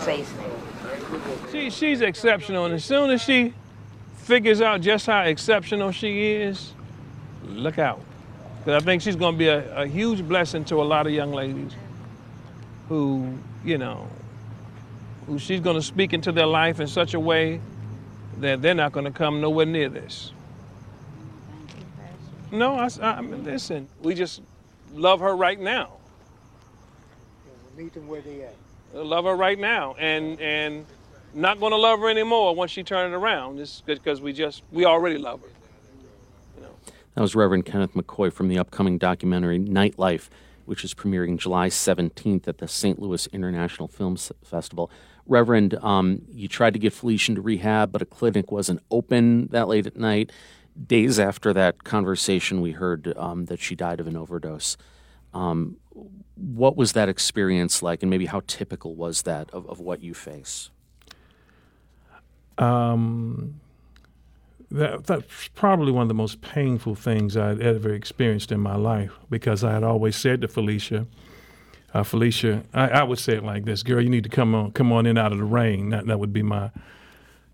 face 0.00 0.30
now. 0.36 1.50
She, 1.52 1.70
she's 1.70 2.00
exceptional, 2.00 2.64
and 2.64 2.74
as 2.74 2.84
soon 2.84 3.10
as 3.10 3.22
she 3.22 3.54
figures 4.16 4.60
out 4.60 4.80
just 4.80 5.06
how 5.06 5.22
exceptional 5.22 5.92
she 5.92 6.32
is, 6.32 6.72
look 7.44 7.78
out. 7.78 8.00
Because 8.58 8.82
I 8.82 8.84
think 8.84 9.02
she's 9.02 9.16
going 9.16 9.34
to 9.34 9.38
be 9.38 9.48
a, 9.48 9.82
a 9.82 9.86
huge 9.86 10.26
blessing 10.26 10.64
to 10.66 10.82
a 10.82 10.84
lot 10.84 11.06
of 11.06 11.12
young 11.12 11.32
ladies 11.32 11.72
who, 12.88 13.38
you 13.64 13.78
know, 13.78 14.08
who 15.26 15.38
she's 15.38 15.60
going 15.60 15.76
to 15.76 15.82
speak 15.82 16.12
into 16.12 16.32
their 16.32 16.46
life 16.46 16.80
in 16.80 16.86
such 16.86 17.14
a 17.14 17.20
way 17.20 17.60
that 18.38 18.62
they're 18.62 18.74
not 18.74 18.92
going 18.92 19.04
to 19.04 19.10
come 19.10 19.40
nowhere 19.40 19.66
near 19.66 19.88
this. 19.88 20.32
No, 22.50 22.76
I, 22.76 22.88
I 23.02 23.20
mean, 23.20 23.44
listen, 23.44 23.88
we 24.02 24.14
just 24.14 24.40
love 24.92 25.20
her 25.20 25.36
right 25.36 25.60
now. 25.60 25.97
Meet 27.78 27.94
them 27.94 28.08
where 28.08 28.20
they 28.20 28.42
at. 28.42 28.56
Love 28.92 29.24
her 29.24 29.36
right 29.36 29.56
now, 29.56 29.94
and 30.00 30.40
and 30.40 30.84
not 31.32 31.60
going 31.60 31.70
to 31.70 31.76
love 31.76 32.00
her 32.00 32.08
anymore 32.08 32.52
once 32.56 32.72
she 32.72 32.82
turns 32.82 33.12
it 33.12 33.16
around. 33.16 33.58
Just 33.58 33.86
because 33.86 34.20
we 34.20 34.32
just 34.32 34.64
we 34.72 34.84
already 34.84 35.16
love 35.16 35.42
her. 35.42 35.48
You 36.56 36.62
know. 36.64 36.70
That 37.14 37.20
was 37.20 37.36
Reverend 37.36 37.66
Kenneth 37.66 37.94
McCoy 37.94 38.32
from 38.32 38.48
the 38.48 38.58
upcoming 38.58 38.98
documentary 38.98 39.60
Nightlife, 39.60 40.28
which 40.64 40.82
is 40.82 40.92
premiering 40.92 41.38
July 41.38 41.68
17th 41.68 42.48
at 42.48 42.58
the 42.58 42.66
St. 42.66 43.00
Louis 43.00 43.28
International 43.28 43.86
Film 43.86 44.16
Festival. 44.16 44.90
Reverend, 45.24 45.74
um, 45.76 46.22
you 46.32 46.48
tried 46.48 46.72
to 46.72 46.80
get 46.80 46.92
Felicia 46.92 47.36
to 47.36 47.40
rehab, 47.40 47.92
but 47.92 48.02
a 48.02 48.06
clinic 48.06 48.50
wasn't 48.50 48.82
open 48.90 49.46
that 49.48 49.68
late 49.68 49.86
at 49.86 49.96
night. 49.96 50.32
Days 50.84 51.20
after 51.20 51.52
that 51.52 51.84
conversation, 51.84 52.60
we 52.60 52.72
heard 52.72 53.16
um, 53.16 53.44
that 53.44 53.60
she 53.60 53.76
died 53.76 54.00
of 54.00 54.08
an 54.08 54.16
overdose. 54.16 54.76
Um, 55.38 55.76
what 56.34 56.76
was 56.76 56.92
that 56.92 57.08
experience 57.08 57.82
like, 57.82 58.02
and 58.02 58.10
maybe 58.10 58.26
how 58.26 58.42
typical 58.46 58.94
was 58.94 59.22
that 59.22 59.50
of, 59.52 59.68
of 59.68 59.78
what 59.78 60.02
you 60.02 60.14
face? 60.14 60.70
Um, 62.58 63.60
that, 64.70 65.06
that's 65.06 65.48
probably 65.54 65.92
one 65.92 66.02
of 66.02 66.08
the 66.08 66.14
most 66.14 66.40
painful 66.40 66.96
things 66.96 67.36
I'd 67.36 67.60
ever 67.60 67.94
experienced 67.94 68.50
in 68.50 68.60
my 68.60 68.74
life 68.74 69.12
because 69.30 69.62
I 69.62 69.74
had 69.74 69.84
always 69.84 70.16
said 70.16 70.40
to 70.40 70.48
Felicia, 70.48 71.06
uh, 71.94 72.02
Felicia, 72.02 72.64
I, 72.74 72.88
I, 72.88 73.02
would 73.04 73.18
say 73.20 73.36
it 73.36 73.44
like 73.44 73.64
this, 73.64 73.84
girl, 73.84 74.02
you 74.02 74.10
need 74.10 74.24
to 74.24 74.30
come 74.30 74.54
on, 74.56 74.72
come 74.72 74.92
on 74.92 75.06
in 75.06 75.16
out 75.16 75.32
of 75.32 75.38
the 75.38 75.44
rain. 75.44 75.90
That 75.90 76.06
that 76.06 76.18
would 76.18 76.32
be 76.32 76.42
my, 76.42 76.70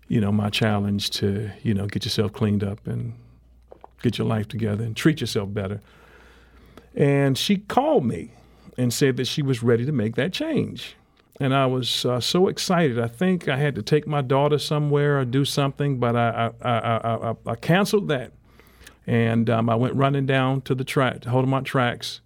you 0.07 0.19
know, 0.19 0.31
my 0.31 0.49
challenge 0.49 1.11
to, 1.11 1.51
you 1.61 1.73
know, 1.73 1.85
get 1.85 2.03
yourself 2.03 2.33
cleaned 2.33 2.63
up 2.63 2.85
and 2.87 3.13
get 4.01 4.17
your 4.17 4.27
life 4.27 4.47
together 4.47 4.83
and 4.83 4.95
treat 4.95 5.21
yourself 5.21 5.53
better. 5.53 5.81
And 6.95 7.37
she 7.37 7.57
called 7.57 8.05
me 8.05 8.31
and 8.77 8.93
said 8.93 9.17
that 9.17 9.27
she 9.27 9.41
was 9.41 9.61
ready 9.61 9.85
to 9.85 9.91
make 9.91 10.15
that 10.15 10.33
change. 10.33 10.95
And 11.39 11.53
I 11.53 11.65
was 11.65 12.05
uh, 12.05 12.21
so 12.21 12.47
excited. 12.47 12.97
I 12.97 13.07
think 13.07 13.49
I 13.49 13.57
had 13.57 13.75
to 13.75 13.81
take 13.81 14.07
my 14.07 14.21
daughter 14.21 14.57
somewhere 14.57 15.19
or 15.19 15.25
do 15.25 15.43
something, 15.43 15.99
but 15.99 16.15
I 16.15 16.51
I, 16.61 16.69
I, 16.69 17.29
I, 17.31 17.35
I 17.45 17.55
canceled 17.55 18.07
that. 18.07 18.31
And 19.05 19.49
um, 19.49 19.69
I 19.69 19.75
went 19.75 19.95
running 19.95 20.25
down 20.25 20.61
to 20.61 20.73
the 20.73 20.83
track, 20.83 21.21
to 21.21 21.29
Hodiamont 21.29 21.65
Tracks. 21.65 22.21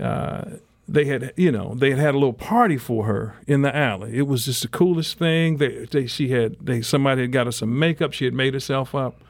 Uh, 0.00 0.44
they 0.88 1.04
had, 1.04 1.32
you 1.36 1.52
know, 1.52 1.74
they 1.74 1.90
had 1.90 1.98
had 1.98 2.14
a 2.14 2.18
little 2.18 2.32
party 2.32 2.78
for 2.78 3.04
her 3.04 3.34
in 3.46 3.62
the 3.62 3.74
alley. 3.74 4.16
It 4.16 4.26
was 4.26 4.46
just 4.46 4.62
the 4.62 4.68
coolest 4.68 5.18
thing. 5.18 5.58
They, 5.58 5.84
they 5.84 6.06
she 6.06 6.28
had, 6.28 6.56
they 6.60 6.80
somebody 6.80 7.22
had 7.22 7.32
got 7.32 7.46
her 7.46 7.52
some 7.52 7.78
makeup. 7.78 8.12
She 8.12 8.24
had 8.24 8.34
made 8.34 8.54
herself 8.54 8.94
up 8.94 9.20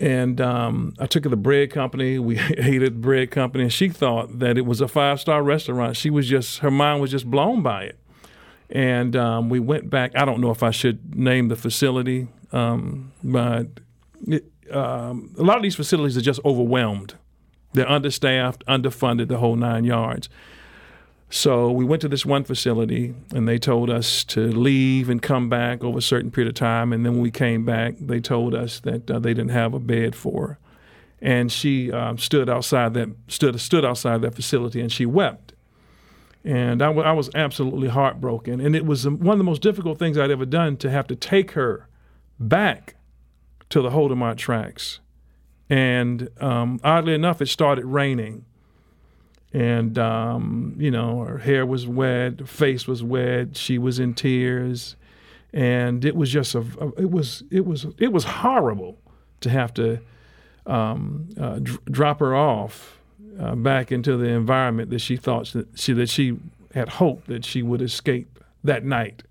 and 0.00 0.40
um, 0.40 0.94
I 0.98 1.06
took 1.06 1.24
her 1.24 1.30
to 1.30 1.36
the 1.36 1.36
bread 1.36 1.70
company. 1.70 2.18
We 2.18 2.38
ate 2.56 2.82
at 2.82 2.92
the 2.94 2.98
bread 2.98 3.30
company, 3.30 3.64
and 3.64 3.72
she 3.72 3.88
thought 3.90 4.38
that 4.38 4.56
it 4.56 4.64
was 4.64 4.80
a 4.80 4.88
five 4.88 5.20
star 5.20 5.42
restaurant. 5.42 5.96
She 5.96 6.10
was 6.10 6.26
just 6.28 6.58
her 6.60 6.70
mind 6.70 7.00
was 7.00 7.10
just 7.10 7.30
blown 7.30 7.62
by 7.62 7.84
it. 7.84 7.98
And 8.70 9.14
um, 9.16 9.48
we 9.48 9.58
went 9.58 9.90
back. 9.90 10.12
I 10.16 10.24
don't 10.24 10.40
know 10.40 10.50
if 10.50 10.62
I 10.62 10.70
should 10.70 11.14
name 11.16 11.48
the 11.48 11.56
facility, 11.56 12.28
um, 12.52 13.12
but 13.22 13.66
it, 14.26 14.44
um, 14.70 15.34
a 15.36 15.42
lot 15.42 15.56
of 15.56 15.62
these 15.62 15.74
facilities 15.74 16.16
are 16.16 16.22
just 16.22 16.40
overwhelmed. 16.44 17.14
They're 17.72 17.90
understaffed, 17.90 18.64
underfunded, 18.66 19.28
the 19.28 19.38
whole 19.38 19.56
nine 19.56 19.84
yards. 19.84 20.28
So 21.32 21.70
we 21.70 21.84
went 21.84 22.02
to 22.02 22.08
this 22.08 22.26
one 22.26 22.42
facility 22.42 23.14
and 23.32 23.46
they 23.46 23.56
told 23.56 23.88
us 23.88 24.24
to 24.24 24.48
leave 24.48 25.08
and 25.08 25.22
come 25.22 25.48
back 25.48 25.84
over 25.84 25.98
a 25.98 26.02
certain 26.02 26.32
period 26.32 26.48
of 26.48 26.54
time. 26.54 26.92
And 26.92 27.06
then 27.06 27.12
when 27.12 27.22
we 27.22 27.30
came 27.30 27.64
back, 27.64 27.94
they 28.00 28.18
told 28.18 28.52
us 28.52 28.80
that 28.80 29.08
uh, 29.08 29.20
they 29.20 29.32
didn't 29.32 29.52
have 29.52 29.72
a 29.72 29.78
bed 29.78 30.16
for 30.16 30.46
her. 30.46 30.58
And 31.22 31.52
she 31.52 31.92
um, 31.92 32.18
stood 32.18 32.50
outside 32.50 32.94
that 32.94 33.10
stood 33.28 33.60
stood 33.60 33.84
outside 33.84 34.22
that 34.22 34.34
facility 34.34 34.80
and 34.80 34.90
she 34.90 35.06
wept. 35.06 35.52
And 36.44 36.82
I, 36.82 36.86
w- 36.86 37.06
I 37.06 37.12
was 37.12 37.30
absolutely 37.34 37.88
heartbroken. 37.88 38.60
And 38.60 38.74
it 38.74 38.84
was 38.84 39.06
one 39.06 39.28
of 39.28 39.38
the 39.38 39.44
most 39.44 39.62
difficult 39.62 39.98
things 39.98 40.18
I'd 40.18 40.30
ever 40.30 40.46
done 40.46 40.78
to 40.78 40.90
have 40.90 41.06
to 41.08 41.14
take 41.14 41.52
her 41.52 41.86
back 42.40 42.96
to 43.68 43.82
the 43.82 43.90
Hodiamont 43.90 44.38
tracks. 44.38 44.98
And 45.68 46.28
um, 46.40 46.80
oddly 46.82 47.14
enough, 47.14 47.40
it 47.40 47.46
started 47.46 47.84
raining 47.84 48.46
and 49.52 49.98
um, 49.98 50.74
you 50.78 50.90
know 50.90 51.24
her 51.24 51.38
hair 51.38 51.66
was 51.66 51.86
wet, 51.86 52.40
her 52.40 52.46
face 52.46 52.86
was 52.86 53.02
wet, 53.02 53.56
she 53.56 53.78
was 53.78 53.98
in 53.98 54.14
tears, 54.14 54.96
and 55.52 56.04
it 56.04 56.14
was 56.14 56.30
just 56.30 56.54
a, 56.54 56.64
it 56.96 57.10
was 57.10 57.42
it 57.50 57.66
was 57.66 57.86
it 57.98 58.12
was 58.12 58.24
horrible 58.24 58.98
to 59.40 59.50
have 59.50 59.74
to 59.74 60.00
um, 60.66 61.28
uh, 61.40 61.58
dr- 61.58 61.84
drop 61.86 62.20
her 62.20 62.34
off 62.34 62.98
uh, 63.38 63.54
back 63.54 63.90
into 63.90 64.16
the 64.16 64.28
environment 64.28 64.90
that 64.90 65.00
she 65.00 65.16
thought 65.16 65.46
that 65.52 65.66
she 65.74 65.92
that 65.94 66.08
she 66.08 66.38
had 66.74 66.88
hoped 66.88 67.26
that 67.26 67.44
she 67.44 67.62
would 67.62 67.82
escape 67.82 68.38
that 68.62 68.84
night. 68.84 69.24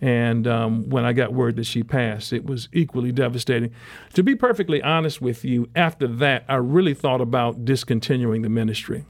And 0.00 0.48
um, 0.48 0.90
when 0.90 1.04
I 1.04 1.12
got 1.12 1.32
word 1.32 1.54
that 1.56 1.66
she 1.66 1.84
passed, 1.84 2.32
it 2.32 2.44
was 2.44 2.68
equally 2.72 3.12
devastating. 3.12 3.72
To 4.14 4.24
be 4.24 4.34
perfectly 4.34 4.82
honest 4.82 5.22
with 5.22 5.44
you, 5.44 5.68
after 5.76 6.08
that, 6.08 6.44
I 6.48 6.56
really 6.56 6.92
thought 6.92 7.20
about 7.20 7.64
discontinuing 7.64 8.42
the 8.42 8.48
ministry 8.48 9.04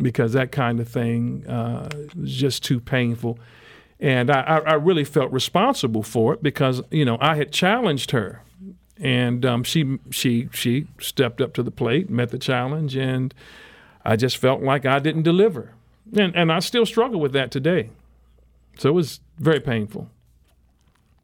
because 0.00 0.32
that 0.32 0.52
kind 0.52 0.80
of 0.80 0.88
thing 0.88 1.46
uh, 1.46 1.88
was 2.18 2.32
just 2.32 2.64
too 2.64 2.80
painful. 2.80 3.38
And 4.00 4.30
I, 4.30 4.60
I, 4.64 4.74
really 4.74 5.02
felt 5.02 5.32
responsible 5.32 6.04
for 6.04 6.32
it 6.34 6.40
because 6.40 6.82
you 6.92 7.04
know 7.04 7.18
I 7.20 7.34
had 7.34 7.50
challenged 7.50 8.12
her, 8.12 8.42
and 8.96 9.44
um, 9.44 9.64
she 9.64 9.98
she 10.10 10.48
she 10.52 10.86
stepped 11.00 11.40
up 11.40 11.52
to 11.54 11.64
the 11.64 11.72
plate, 11.72 12.08
met 12.08 12.30
the 12.30 12.38
challenge, 12.38 12.94
and 12.94 13.34
I 14.04 14.14
just 14.14 14.36
felt 14.36 14.62
like 14.62 14.86
I 14.86 15.00
didn't 15.00 15.24
deliver, 15.24 15.72
and 16.16 16.34
and 16.36 16.52
I 16.52 16.60
still 16.60 16.86
struggle 16.86 17.18
with 17.18 17.32
that 17.32 17.50
today. 17.50 17.90
So 18.76 18.90
it 18.90 18.92
was 18.92 19.18
very 19.36 19.58
painful. 19.58 20.08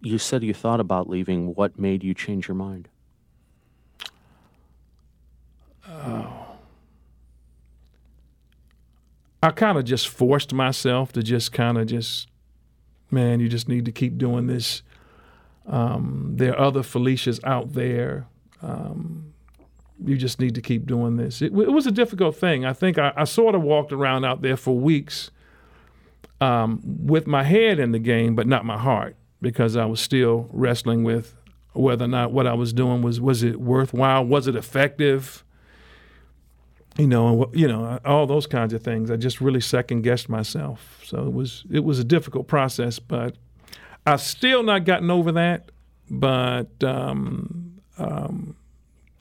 You 0.01 0.19
said 0.19 0.43
you 0.43 0.53
thought 0.53 0.81
about 0.81 1.09
leaving. 1.09 1.55
What 1.55 1.79
made 1.79 2.03
you 2.03 2.13
change 2.13 2.49
your 2.49 2.57
mind? 2.57 2.89
Oh. 5.89 6.44
I 9.45 9.51
kind 9.51 9.77
of 9.77 9.85
just 9.85 10.09
forced 10.09 10.55
myself 10.55 11.13
to 11.13 11.23
just 11.23 11.53
kind 11.53 11.77
of 11.77 11.87
just, 11.87 12.29
man, 13.11 13.41
you 13.41 13.49
just 13.51 13.69
need 13.69 13.85
to 13.85 13.93
keep 13.93 14.17
doing 14.17 14.47
this. 14.47 14.83
Um, 15.67 16.33
there 16.37 16.53
are 16.53 16.67
other 16.67 16.83
Felicias 16.83 17.45
out 17.45 17.75
there. 17.75 18.27
Um, 18.63 19.35
you 20.03 20.17
just 20.17 20.41
need 20.41 20.55
to 20.55 20.63
keep 20.63 20.87
doing 20.87 21.17
this. 21.17 21.43
It, 21.43 21.53
it 21.53 21.73
was 21.73 21.87
a 21.87 21.91
difficult 21.91 22.37
thing. 22.37 22.65
I 22.65 22.73
think 22.73 22.97
I, 22.99 23.13
I, 23.17 23.25
sort 23.25 23.55
of 23.55 23.61
walked 23.61 23.93
around 23.93 24.25
out 24.25 24.41
there 24.41 24.57
for 24.57 24.79
weeks 24.79 25.31
um, 26.41 26.81
with 26.83 27.27
my 27.27 27.43
head 27.43 27.79
in 27.79 27.93
the 27.93 27.99
game, 27.99 28.35
but 28.35 28.47
not 28.47 28.65
my 28.65 28.79
heart, 28.79 29.15
because 29.43 29.77
I 29.77 29.85
was 29.85 30.01
still 30.01 30.49
wrestling 30.53 31.05
with 31.05 31.37
whether 31.75 32.07
or 32.07 32.09
not 32.09 32.33
what 32.33 32.47
I 32.47 32.55
was 32.55 32.73
doing 32.73 33.03
was 33.03 33.21
was 33.21 33.43
it 33.43 33.61
worthwhile, 33.61 34.25
was 34.25 34.47
it 34.47 34.57
effective 34.57 35.45
you 36.97 37.07
know, 37.07 37.51
you 37.53 37.67
know, 37.67 37.99
all 38.05 38.27
those 38.27 38.47
kinds 38.47 38.73
of 38.73 38.83
things. 38.83 39.11
I 39.11 39.17
just 39.17 39.41
really 39.41 39.61
second 39.61 40.03
guessed 40.03 40.29
myself. 40.29 41.01
So 41.05 41.27
it 41.27 41.33
was 41.33 41.65
it 41.71 41.85
was 41.85 41.99
a 41.99 42.05
difficult 42.05 42.47
process, 42.47 42.99
but 42.99 43.37
I've 44.07 44.21
still 44.21 44.63
not 44.63 44.85
gotten 44.85 45.11
over 45.11 45.33
that. 45.33 45.71
But 46.11 46.85
um, 46.85 47.81
um, 47.99 48.57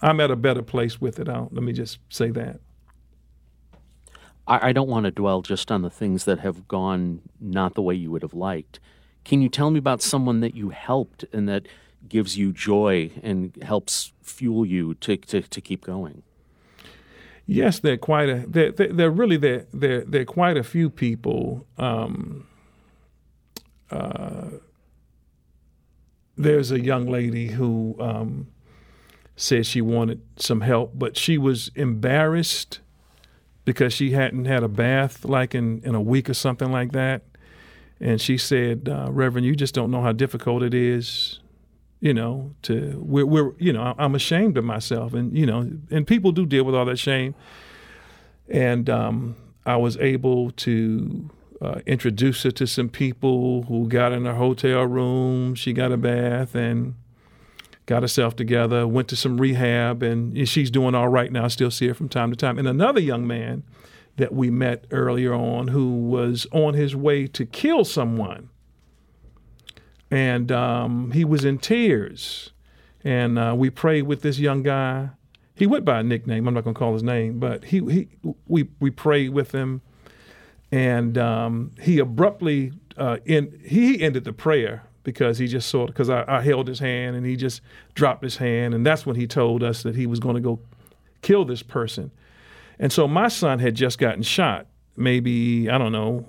I'm 0.01 0.19
at 0.19 0.31
a 0.31 0.35
better 0.35 0.61
place 0.61 0.99
with 0.99 1.19
it. 1.19 1.29
I'll, 1.29 1.49
let 1.51 1.63
me 1.63 1.73
just 1.73 1.99
say 2.09 2.29
that. 2.31 2.59
I, 4.45 4.69
I 4.69 4.73
don't 4.73 4.89
want 4.89 5.05
to 5.05 5.11
dwell 5.11 5.41
just 5.41 5.71
on 5.71 5.81
the 5.81 5.89
things 5.89 6.25
that 6.25 6.39
have 6.39 6.67
gone 6.67 7.21
not 7.39 7.75
the 7.75 7.81
way 7.81 7.95
you 7.95 8.11
would 8.11 8.21
have 8.21 8.33
liked. 8.33 8.79
Can 9.23 9.41
you 9.41 9.47
tell 9.47 9.71
me 9.71 9.79
about 9.79 10.01
someone 10.01 10.41
that 10.41 10.55
you 10.55 10.69
helped 10.69 11.23
and 11.31 11.47
that 11.47 11.67
gives 12.09 12.37
you 12.37 12.51
joy 12.51 13.11
and 13.23 13.55
helps 13.63 14.11
fuel 14.21 14.65
you 14.65 14.95
to, 14.95 15.15
to, 15.15 15.41
to 15.41 15.61
keep 15.61 15.85
going? 15.85 16.23
Yes, 17.45 17.79
there 17.79 17.93
are 17.93 17.97
quite 17.97 18.29
a 18.29 18.45
there 18.47 18.71
there, 18.71 19.11
really 19.11 19.37
there 19.37 19.65
there 19.73 20.01
there 20.01 20.21
are 20.21 20.25
quite 20.25 20.57
a 20.57 20.63
few 20.63 20.89
people. 20.89 21.65
Um, 21.77 22.47
uh, 23.91 24.49
there's 26.35 26.71
a 26.71 26.79
young 26.79 27.05
lady 27.05 27.49
who 27.49 27.95
um, 27.99 28.47
said 29.35 29.65
she 29.65 29.81
wanted 29.81 30.21
some 30.37 30.61
help, 30.61 30.91
but 30.95 31.15
she 31.15 31.37
was 31.37 31.69
embarrassed 31.75 32.79
because 33.65 33.93
she 33.93 34.11
hadn't 34.11 34.45
had 34.45 34.63
a 34.63 34.67
bath 34.67 35.23
like 35.25 35.55
in, 35.55 35.81
in 35.83 35.95
a 35.95 36.01
week 36.01 36.29
or 36.29 36.33
something 36.33 36.71
like 36.71 36.91
that. 36.91 37.21
And 37.99 38.19
she 38.19 38.37
said, 38.37 38.89
uh, 38.89 39.09
Reverend, 39.11 39.45
you 39.45 39.55
just 39.55 39.73
don't 39.73 39.91
know 39.91 40.01
how 40.01 40.11
difficult 40.11 40.63
it 40.63 40.73
is, 40.73 41.39
you 42.03 42.13
know, 42.13 42.53
to, 42.63 43.01
we're, 43.01 43.25
we're, 43.25 43.53
you 43.59 43.71
know, 43.71 43.95
I'm 43.97 44.13
ashamed 44.13 44.57
of 44.57 44.65
myself. 44.65 45.13
And, 45.13 45.37
you 45.37 45.45
know, 45.45 45.71
and 45.89 46.05
people 46.05 46.33
do 46.33 46.45
deal 46.45 46.65
with 46.65 46.75
all 46.75 46.83
that 46.83 46.99
shame. 46.99 47.33
And 48.49 48.89
um, 48.89 49.37
I 49.65 49.77
was 49.77 49.95
able 49.95 50.51
to 50.51 51.29
uh, 51.61 51.79
introduce 51.85 52.43
her 52.43 52.51
to 52.51 52.67
some 52.67 52.89
people 52.89 53.63
who 53.63 53.87
got 53.87 54.11
in 54.11 54.25
her 54.25 54.33
hotel 54.35 54.83
room. 54.83 55.55
She 55.55 55.71
got 55.71 55.93
a 55.93 55.97
bath 55.97 56.55
and 56.55 56.95
got 57.85 58.01
herself 58.01 58.35
together, 58.35 58.85
went 58.85 59.07
to 59.07 59.15
some 59.15 59.39
rehab, 59.39 60.03
and 60.03 60.45
she's 60.45 60.69
doing 60.69 60.95
all 60.95 61.07
right 61.07 61.31
now. 61.31 61.45
I 61.45 61.47
still 61.47 61.71
see 61.71 61.87
her 61.87 61.93
from 61.93 62.09
time 62.09 62.31
to 62.31 62.35
time. 62.35 62.59
And 62.59 62.67
another 62.67 62.99
young 62.99 63.25
man 63.25 63.63
that 64.17 64.33
we 64.33 64.49
met 64.49 64.83
earlier 64.91 65.33
on 65.33 65.69
who 65.69 65.89
was 66.01 66.47
on 66.51 66.73
his 66.73 66.97
way 66.97 67.27
to 67.27 67.45
kill 67.45 67.85
someone. 67.85 68.49
And 70.13 70.51
um, 70.51 71.09
he 71.09 71.25
was 71.25 71.43
in 71.43 71.57
tears. 71.57 72.51
And 73.03 73.39
uh, 73.39 73.55
we 73.57 73.71
prayed 73.71 74.03
with 74.03 74.21
this 74.21 74.37
young 74.37 74.61
guy. 74.61 75.09
He 75.55 75.65
went 75.65 75.85
by 75.85 76.01
a 76.01 76.03
nickname. 76.03 76.47
I'm 76.47 76.53
not 76.53 76.63
going 76.63 76.75
to 76.75 76.77
call 76.77 76.93
his 76.93 77.01
name, 77.01 77.39
but 77.39 77.65
he, 77.65 77.79
he 77.91 78.07
we, 78.47 78.69
we 78.79 78.91
prayed 78.91 79.29
with 79.29 79.53
him. 79.53 79.81
And 80.71 81.17
um, 81.17 81.71
he 81.81 81.97
abruptly 81.97 82.73
uh, 82.95 83.17
in, 83.25 83.59
he 83.65 84.03
ended 84.03 84.23
the 84.23 84.33
prayer 84.33 84.83
because 85.03 85.39
he 85.39 85.47
just 85.47 85.67
sort 85.67 85.89
of 85.89 85.95
because 85.95 86.11
I, 86.11 86.23
I, 86.27 86.41
held 86.41 86.67
his 86.67 86.79
hand 86.79 87.15
and 87.15 87.25
he 87.25 87.35
just 87.35 87.61
dropped 87.95 88.23
his 88.23 88.37
hand 88.37 88.73
and 88.73 88.85
that's 88.85 89.05
when 89.05 89.15
he 89.15 89.27
told 89.27 89.63
us 89.63 89.83
that 89.83 89.95
he 89.95 90.05
was 90.05 90.19
going 90.19 90.35
to 90.35 90.41
go 90.41 90.59
kill 91.21 91.43
this 91.43 91.61
person 91.61 92.09
and 92.79 92.91
so 92.91 93.07
my 93.07 93.27
son 93.27 93.59
had 93.59 93.75
just 93.75 93.99
gotten 93.99 94.23
shot 94.23 94.67
maybe 94.95 95.69
i 95.69 95.77
don't 95.77 95.91
know 95.91 96.25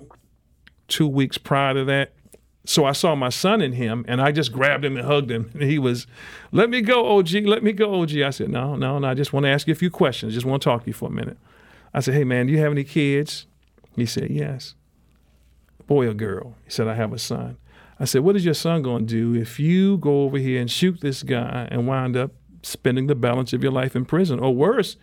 two 0.89 1.07
weeks 1.07 1.37
prior 1.37 1.73
to 1.73 1.85
that 1.85 2.11
so 2.65 2.85
i 2.85 2.91
saw 2.91 3.15
my 3.15 3.29
son 3.29 3.61
in 3.61 3.73
him 3.73 4.03
and 4.07 4.21
i 4.21 4.31
just 4.31 4.51
grabbed 4.51 4.83
him 4.83 4.97
and 4.97 5.05
hugged 5.05 5.31
him. 5.31 5.49
And 5.53 5.63
he 5.73 5.79
was 5.79 6.07
let 6.51 6.69
me 6.69 6.81
go 6.81 7.05
og 7.17 7.31
let 7.31 7.63
me 7.63 7.71
go 7.71 8.01
og 8.01 8.11
i 8.11 8.29
said 8.29 8.49
no 8.49 8.75
no 8.75 8.99
no 8.99 9.07
i 9.07 9.13
just 9.13 9.33
want 9.33 9.45
to 9.45 9.49
ask 9.49 9.67
you 9.67 9.71
a 9.71 9.75
few 9.75 9.89
questions. 9.89 10.33
Just 10.33 10.45
want 10.45 10.61
to 10.61 10.69
talk 10.69 10.83
to 10.83 10.87
you 10.87 10.93
for 10.93 11.09
a 11.09 11.11
minute. 11.11 11.37
I 11.93 11.99
said 11.99 12.13
hey 12.13 12.23
man 12.23 12.47
do 12.47 12.53
you 12.53 12.59
have 12.59 12.71
any 12.71 12.83
kids? 12.83 13.47
He 13.95 14.05
said 14.05 14.29
yes. 14.29 14.75
Boy 15.87 16.07
or 16.07 16.13
girl? 16.13 16.55
He 16.65 16.71
said 16.71 16.87
i 16.87 16.95
have 16.95 17.13
a 17.13 17.19
son. 17.19 17.57
I 17.99 18.05
said, 18.05 18.21
What 18.21 18.35
is 18.35 18.43
your 18.43 18.53
son 18.53 18.81
going 18.81 19.07
to 19.07 19.33
do 19.33 19.39
if 19.39 19.59
you 19.59 19.97
go 19.97 20.23
over 20.23 20.37
here 20.37 20.59
and 20.59 20.69
shoot 20.69 20.99
this 21.01 21.23
guy 21.23 21.67
and 21.71 21.87
wind 21.87 22.17
up 22.17 22.31
spending 22.61 23.07
the 23.07 23.15
balance 23.15 23.53
of 23.53 23.63
your 23.63 23.71
life 23.71 23.95
in 23.95 24.05
prison? 24.05 24.39
Or 24.39 24.53
worse, 24.53 24.97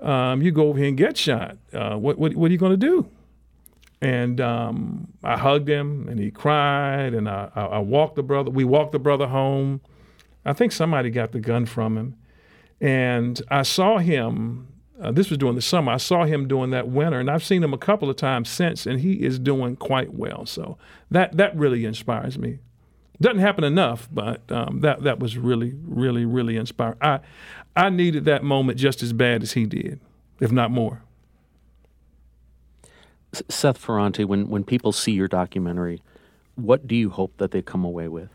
um, 0.00 0.42
you 0.42 0.50
go 0.50 0.68
over 0.68 0.78
here 0.78 0.88
and 0.88 0.96
get 0.96 1.16
shot. 1.16 1.56
Uh, 1.72 1.96
what, 1.96 2.18
what, 2.18 2.34
what, 2.34 2.48
are 2.50 2.52
you 2.52 2.58
going 2.58 2.72
to 2.72 2.76
do? 2.76 3.08
And 4.00 4.40
um, 4.40 5.08
I 5.24 5.38
hugged 5.38 5.68
him 5.68 6.06
and 6.08 6.20
he 6.20 6.30
cried 6.30 7.14
and 7.14 7.28
I, 7.28 7.50
I, 7.54 7.64
I 7.64 7.78
walked 7.78 8.16
the 8.16 8.22
brother. 8.22 8.50
We 8.50 8.64
walked 8.64 8.92
the 8.92 8.98
brother 8.98 9.26
home. 9.26 9.80
I 10.44 10.52
think 10.52 10.72
somebody 10.72 11.10
got 11.10 11.32
the 11.32 11.40
gun 11.40 11.66
from 11.66 11.96
him. 11.96 12.16
And 12.80 13.40
I 13.50 13.62
saw 13.62 13.98
him 13.98 14.68
uh, 15.00 15.12
this 15.12 15.28
was 15.28 15.38
during 15.38 15.54
the 15.54 15.62
summer. 15.62 15.92
I 15.92 15.98
saw 15.98 16.24
him 16.24 16.48
during 16.48 16.70
that 16.70 16.88
winter, 16.88 17.20
and 17.20 17.30
I've 17.30 17.44
seen 17.44 17.62
him 17.62 17.74
a 17.74 17.78
couple 17.78 18.08
of 18.08 18.16
times 18.16 18.48
since, 18.48 18.86
and 18.86 19.00
he 19.00 19.14
is 19.14 19.38
doing 19.38 19.76
quite 19.76 20.14
well. 20.14 20.46
So 20.46 20.78
that 21.10 21.36
that 21.36 21.56
really 21.56 21.84
inspires 21.84 22.38
me. 22.38 22.60
Doesn't 23.20 23.40
happen 23.40 23.64
enough, 23.64 24.08
but 24.10 24.50
um, 24.50 24.80
that 24.80 25.02
that 25.02 25.18
was 25.18 25.36
really, 25.36 25.74
really, 25.84 26.24
really 26.24 26.56
inspiring. 26.56 26.96
I 27.00 27.20
I 27.74 27.90
needed 27.90 28.24
that 28.24 28.42
moment 28.42 28.78
just 28.78 29.02
as 29.02 29.12
bad 29.12 29.42
as 29.42 29.52
he 29.52 29.66
did, 29.66 30.00
if 30.40 30.50
not 30.50 30.70
more. 30.70 31.02
Seth 33.48 33.84
Ferranti, 33.84 34.24
when 34.24 34.48
when 34.48 34.64
people 34.64 34.92
see 34.92 35.12
your 35.12 35.28
documentary, 35.28 36.02
what 36.54 36.86
do 36.86 36.94
you 36.94 37.10
hope 37.10 37.36
that 37.38 37.50
they 37.50 37.62
come 37.62 37.84
away 37.84 38.08
with? 38.08 38.30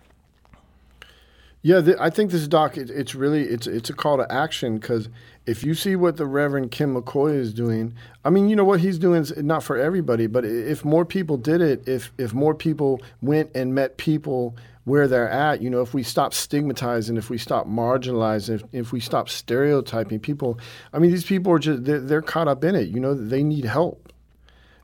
Yeah, 1.64 1.82
I 2.00 2.10
think 2.10 2.32
this 2.32 2.48
doc 2.48 2.76
it, 2.76 2.90
it's 2.90 3.14
really 3.14 3.44
it's 3.44 3.68
it's 3.68 3.90
a 3.90 3.94
call 3.94 4.18
to 4.18 4.32
action 4.32 4.80
because 4.80 5.10
if 5.46 5.64
you 5.64 5.76
see 5.76 5.96
what 5.96 6.18
the 6.18 6.26
Reverend 6.26 6.72
Ken 6.72 6.96
McCoy 6.96 7.36
is 7.36 7.54
doing, 7.54 7.94
I 8.26 8.32
mean, 8.32 8.50
you 8.50 8.56
know 8.56 8.64
what 8.64 8.80
he's 8.80 8.98
doing 8.98 9.22
is 9.22 9.38
not 9.38 9.64
for 9.64 9.78
everybody, 9.78 10.26
but 10.26 10.44
if 10.44 10.84
more 10.84 11.06
people 11.06 11.38
did 11.38 11.62
it, 11.62 11.88
if 11.88 12.12
if 12.18 12.34
more 12.34 12.56
people 12.56 13.00
went 13.22 13.52
and 13.54 13.76
met 13.76 13.98
people 13.98 14.56
where 14.86 15.08
they're 15.08 15.30
at, 15.30 15.62
you 15.62 15.70
know, 15.70 15.82
if 15.82 15.94
we 15.94 16.02
stop 16.02 16.34
stigmatizing, 16.34 17.16
if 17.16 17.30
we 17.30 17.38
stop 17.38 17.68
marginalizing, 17.68 18.56
if, 18.56 18.64
if 18.72 18.92
we 18.92 19.00
stop 19.00 19.30
stereotyping 19.30 20.20
people, 20.20 20.60
I 20.92 20.98
mean, 20.98 21.12
these 21.12 21.26
people 21.26 21.54
are 21.54 21.60
just 21.60 21.84
they're, 21.84 22.00
they're 22.00 22.22
caught 22.24 22.48
up 22.48 22.64
in 22.64 22.74
it. 22.74 22.90
You 22.90 23.00
know, 23.00 23.14
they 23.14 23.44
need 23.44 23.66
help. 23.66 24.01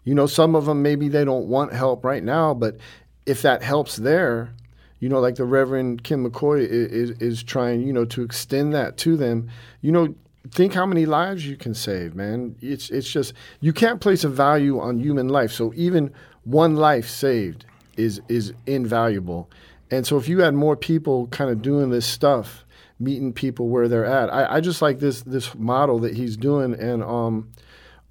You 0.07 0.15
know, 0.15 0.25
some 0.25 0.55
of 0.55 0.65
them 0.65 0.81
maybe 0.81 1.09
they 1.09 1.25
don't 1.25 1.47
want 1.47 1.73
help 1.73 2.05
right 2.05 2.23
now, 2.23 2.53
but 2.53 2.77
if 3.25 3.41
that 3.41 3.61
helps 3.61 3.97
there 3.97 4.53
you 4.99 5.09
know, 5.09 5.19
like 5.19 5.35
the 5.35 5.45
Reverend 5.45 6.03
Ken 6.03 6.27
McCoy 6.27 6.67
is, 6.67 7.11
is, 7.21 7.43
trying, 7.43 7.81
you 7.81 7.93
know, 7.93 8.05
to 8.05 8.23
extend 8.23 8.73
that 8.73 8.97
to 8.97 9.15
them. 9.15 9.47
You 9.81 9.91
know, 9.91 10.15
think 10.51 10.73
how 10.73 10.85
many 10.85 11.05
lives 11.05 11.45
you 11.45 11.55
can 11.55 11.73
save, 11.73 12.15
man. 12.15 12.55
It's 12.61 12.89
it's 12.89 13.09
just 13.09 13.33
you 13.59 13.73
can't 13.73 14.01
place 14.01 14.23
a 14.23 14.29
value 14.29 14.79
on 14.79 14.99
human 14.99 15.29
life. 15.29 15.51
So 15.51 15.73
even 15.75 16.11
one 16.43 16.75
life 16.75 17.09
saved 17.09 17.65
is 17.95 18.21
is 18.27 18.53
invaluable. 18.65 19.49
And 19.91 20.05
so 20.05 20.17
if 20.17 20.27
you 20.27 20.39
had 20.39 20.53
more 20.53 20.75
people 20.75 21.27
kind 21.27 21.49
of 21.49 21.61
doing 21.61 21.89
this 21.89 22.05
stuff, 22.05 22.65
meeting 22.99 23.33
people 23.33 23.69
where 23.69 23.87
they're 23.87 24.05
at, 24.05 24.33
I, 24.33 24.55
I 24.55 24.61
just 24.61 24.81
like 24.81 24.99
this 24.99 25.21
this 25.21 25.53
model 25.55 25.99
that 25.99 26.15
he's 26.15 26.37
doing. 26.37 26.73
And 26.73 27.03
um, 27.03 27.51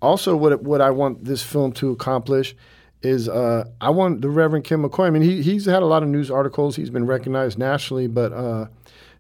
also 0.03 0.37
what 0.37 0.63
what 0.63 0.81
I 0.81 0.91
want 0.91 1.25
this 1.25 1.43
film 1.43 1.73
to 1.73 1.91
accomplish 1.91 2.55
is 3.03 3.29
uh, 3.29 3.65
I 3.81 3.91
want 3.91 4.23
the 4.23 4.31
Reverend 4.31 4.65
Ken 4.65 4.83
McCoy. 4.83 5.07
I 5.07 5.11
mean, 5.11 5.23
he 5.23 5.43
he's 5.43 5.67
had 5.67 5.83
a 5.83 5.87
lot 5.87 6.03
of 6.03 6.09
news 6.09 6.31
articles. 6.31 6.77
He's 6.77 6.91
been 6.91 7.07
recognized 7.07 7.59
nationally, 7.59 8.07
but 8.07 8.33
uh, 8.33 8.67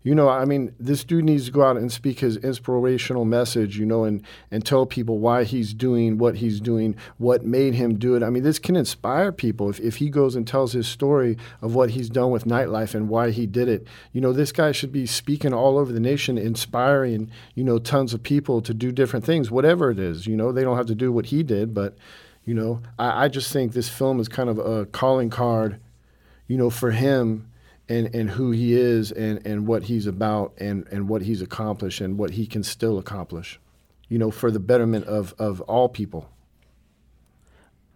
you 0.06 0.14
know, 0.14 0.28
I 0.28 0.44
mean, 0.44 0.72
this 0.78 1.02
dude 1.02 1.24
needs 1.24 1.46
to 1.46 1.50
go 1.50 1.64
out 1.64 1.76
and 1.76 1.90
speak 1.90 2.20
his 2.20 2.36
inspirational 2.36 3.24
message, 3.24 3.76
you 3.76 3.84
know, 3.84 4.04
and 4.04 4.22
and 4.52 4.64
tell 4.64 4.86
people 4.86 5.18
why 5.18 5.42
he's 5.42 5.74
doing 5.74 6.16
what 6.16 6.36
he's 6.36 6.60
doing, 6.60 6.94
what 7.18 7.44
made 7.44 7.74
him 7.74 7.98
do 7.98 8.14
it. 8.14 8.22
I 8.22 8.30
mean, 8.30 8.44
this 8.44 8.60
can 8.60 8.76
inspire 8.76 9.32
people 9.32 9.68
if 9.68 9.80
if 9.80 9.96
he 9.96 10.08
goes 10.08 10.36
and 10.36 10.46
tells 10.46 10.74
his 10.74 10.86
story 10.86 11.36
of 11.60 11.74
what 11.74 11.90
he's 11.90 12.08
done 12.08 12.30
with 12.30 12.44
nightlife 12.44 12.94
and 12.94 13.08
why 13.08 13.32
he 13.32 13.48
did 13.48 13.68
it. 13.68 13.84
You 14.12 14.20
know, 14.20 14.32
this 14.32 14.52
guy 14.52 14.70
should 14.70 14.92
be 14.92 15.06
speaking 15.06 15.52
all 15.52 15.76
over 15.76 15.92
the 15.92 15.98
nation, 15.98 16.38
inspiring 16.38 17.28
you 17.56 17.64
know 17.64 17.80
tons 17.80 18.14
of 18.14 18.22
people 18.22 18.62
to 18.62 18.72
do 18.72 18.92
different 18.92 19.24
things, 19.24 19.50
whatever 19.50 19.90
it 19.90 19.98
is. 19.98 20.24
You 20.24 20.36
know, 20.36 20.52
they 20.52 20.62
don't 20.62 20.76
have 20.76 20.86
to 20.86 20.94
do 20.94 21.10
what 21.10 21.26
he 21.26 21.42
did, 21.42 21.74
but 21.74 21.96
you 22.44 22.54
know, 22.54 22.80
I, 22.96 23.24
I 23.24 23.28
just 23.28 23.52
think 23.52 23.72
this 23.72 23.88
film 23.88 24.20
is 24.20 24.28
kind 24.28 24.50
of 24.50 24.60
a 24.60 24.86
calling 24.86 25.30
card, 25.30 25.80
you 26.46 26.56
know, 26.56 26.70
for 26.70 26.92
him 26.92 27.48
and, 27.88 28.14
and 28.14 28.30
who 28.30 28.50
he 28.50 28.74
is 28.74 29.12
and, 29.12 29.44
and 29.46 29.66
what 29.66 29.84
he's 29.84 30.06
about 30.06 30.52
and, 30.58 30.86
and 30.90 31.08
what 31.08 31.22
he's 31.22 31.40
accomplished 31.40 32.00
and 32.00 32.18
what 32.18 32.30
he 32.30 32.46
can 32.46 32.62
still 32.62 32.98
accomplish, 32.98 33.60
you 34.08 34.18
know, 34.18 34.30
for 34.30 34.50
the 34.50 34.58
betterment 34.58 35.06
of, 35.06 35.34
of 35.38 35.60
all 35.62 35.88
people. 35.88 36.28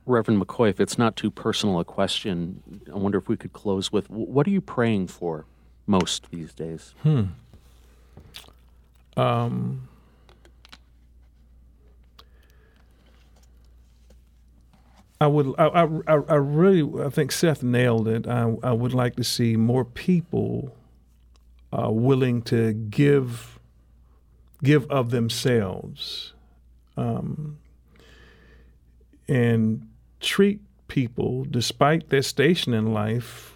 Reverend 0.06 0.42
McCoy, 0.42 0.70
if 0.70 0.80
it's 0.80 0.98
not 0.98 1.16
too 1.16 1.30
personal 1.30 1.78
a 1.78 1.84
question, 1.84 2.82
I 2.92 2.96
wonder 2.96 3.18
if 3.18 3.28
we 3.28 3.36
could 3.36 3.52
close 3.52 3.92
with 3.92 4.08
what 4.10 4.46
are 4.46 4.50
you 4.50 4.60
praying 4.60 5.08
for 5.08 5.44
most 5.86 6.30
these 6.30 6.52
days? 6.52 6.94
Hmm. 7.02 7.24
Um, 9.16 9.88
I 15.20 15.26
would, 15.26 15.54
I, 15.58 15.66
I, 16.06 16.14
I 16.14 16.34
really, 16.36 17.04
I 17.04 17.10
think 17.10 17.30
Seth 17.30 17.62
nailed 17.62 18.08
it. 18.08 18.26
I, 18.26 18.56
I 18.62 18.72
would 18.72 18.94
like 18.94 19.16
to 19.16 19.24
see 19.24 19.54
more 19.56 19.84
people 19.84 20.74
uh, 21.72 21.90
willing 21.90 22.40
to 22.42 22.72
give, 22.72 23.58
give 24.62 24.90
of 24.90 25.10
themselves, 25.10 26.32
um, 26.96 27.58
and 29.28 29.86
treat 30.20 30.60
people, 30.88 31.44
despite 31.48 32.08
their 32.08 32.22
station 32.22 32.72
in 32.72 32.92
life, 32.92 33.54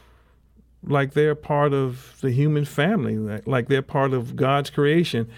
like 0.86 1.14
they're 1.14 1.34
part 1.34 1.72
of 1.72 2.16
the 2.20 2.30
human 2.30 2.66
family, 2.66 3.16
like 3.46 3.68
they're 3.68 3.82
part 3.82 4.12
of 4.12 4.36
God's 4.36 4.68
creation 4.68 5.30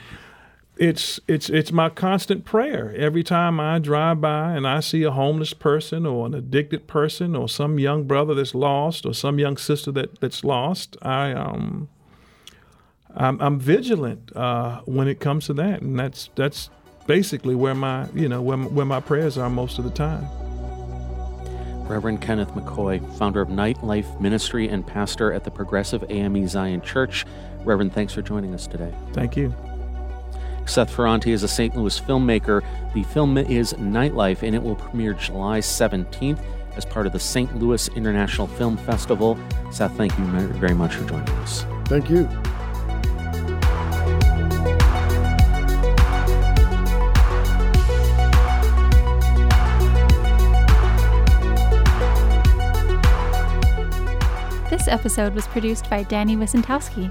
it's 0.76 1.18
it's 1.26 1.48
it's 1.48 1.72
my 1.72 1.88
constant 1.88 2.44
prayer 2.44 2.94
every 2.96 3.22
time 3.22 3.58
I 3.58 3.78
drive 3.78 4.20
by 4.20 4.52
and 4.52 4.66
I 4.66 4.80
see 4.80 5.04
a 5.04 5.10
homeless 5.10 5.54
person 5.54 6.04
or 6.04 6.26
an 6.26 6.34
addicted 6.34 6.86
person 6.86 7.34
or 7.34 7.48
some 7.48 7.78
young 7.78 8.04
brother 8.04 8.34
that's 8.34 8.54
lost 8.54 9.06
or 9.06 9.14
some 9.14 9.38
young 9.38 9.56
sister 9.56 9.90
that 9.92 10.20
that's 10.20 10.44
lost. 10.44 10.96
I 11.00 11.32
um 11.32 11.88
I'm, 13.16 13.40
I'm 13.40 13.58
vigilant 13.58 14.36
uh, 14.36 14.82
when 14.84 15.08
it 15.08 15.20
comes 15.20 15.46
to 15.46 15.54
that, 15.54 15.80
and 15.80 15.98
that's 15.98 16.28
that's 16.34 16.68
basically 17.06 17.54
where 17.54 17.74
my 17.74 18.08
you 18.14 18.28
know 18.28 18.42
where, 18.42 18.58
where 18.58 18.86
my 18.86 19.00
prayers 19.00 19.38
are 19.38 19.48
most 19.48 19.78
of 19.78 19.84
the 19.84 19.90
time. 19.90 20.26
Reverend 21.88 22.20
Kenneth 22.20 22.50
McCoy, 22.50 23.00
founder 23.16 23.40
of 23.40 23.48
Nightlife 23.48 24.20
Ministry 24.20 24.68
and 24.68 24.84
pastor 24.86 25.32
at 25.32 25.44
the 25.44 25.50
Progressive 25.50 26.04
AME 26.10 26.48
Zion 26.48 26.80
Church. 26.82 27.24
Reverend, 27.64 27.94
thanks 27.94 28.12
for 28.12 28.22
joining 28.22 28.54
us 28.54 28.66
today. 28.66 28.92
Thank 29.12 29.36
you. 29.36 29.54
Seth 30.68 30.94
Ferranti 30.94 31.28
is 31.28 31.42
a 31.42 31.48
St. 31.48 31.76
Louis 31.76 31.98
filmmaker. 31.98 32.62
The 32.92 33.02
film 33.04 33.38
is 33.38 33.72
Nightlife, 33.74 34.42
and 34.42 34.54
it 34.54 34.62
will 34.62 34.76
premiere 34.76 35.14
July 35.14 35.60
17th 35.60 36.40
as 36.76 36.84
part 36.84 37.06
of 37.06 37.12
the 37.12 37.18
St. 37.18 37.56
Louis 37.56 37.88
International 37.88 38.46
Film 38.46 38.76
Festival. 38.76 39.38
Seth, 39.70 39.96
thank 39.96 40.16
you 40.18 40.24
very 40.24 40.74
much 40.74 40.94
for 40.94 41.08
joining 41.08 41.28
us. 41.36 41.64
Thank 41.86 42.10
you. 42.10 42.28
This 54.68 54.88
episode 54.88 55.34
was 55.34 55.46
produced 55.46 55.88
by 55.88 56.02
Danny 56.02 56.36
Wicentowski. 56.36 57.10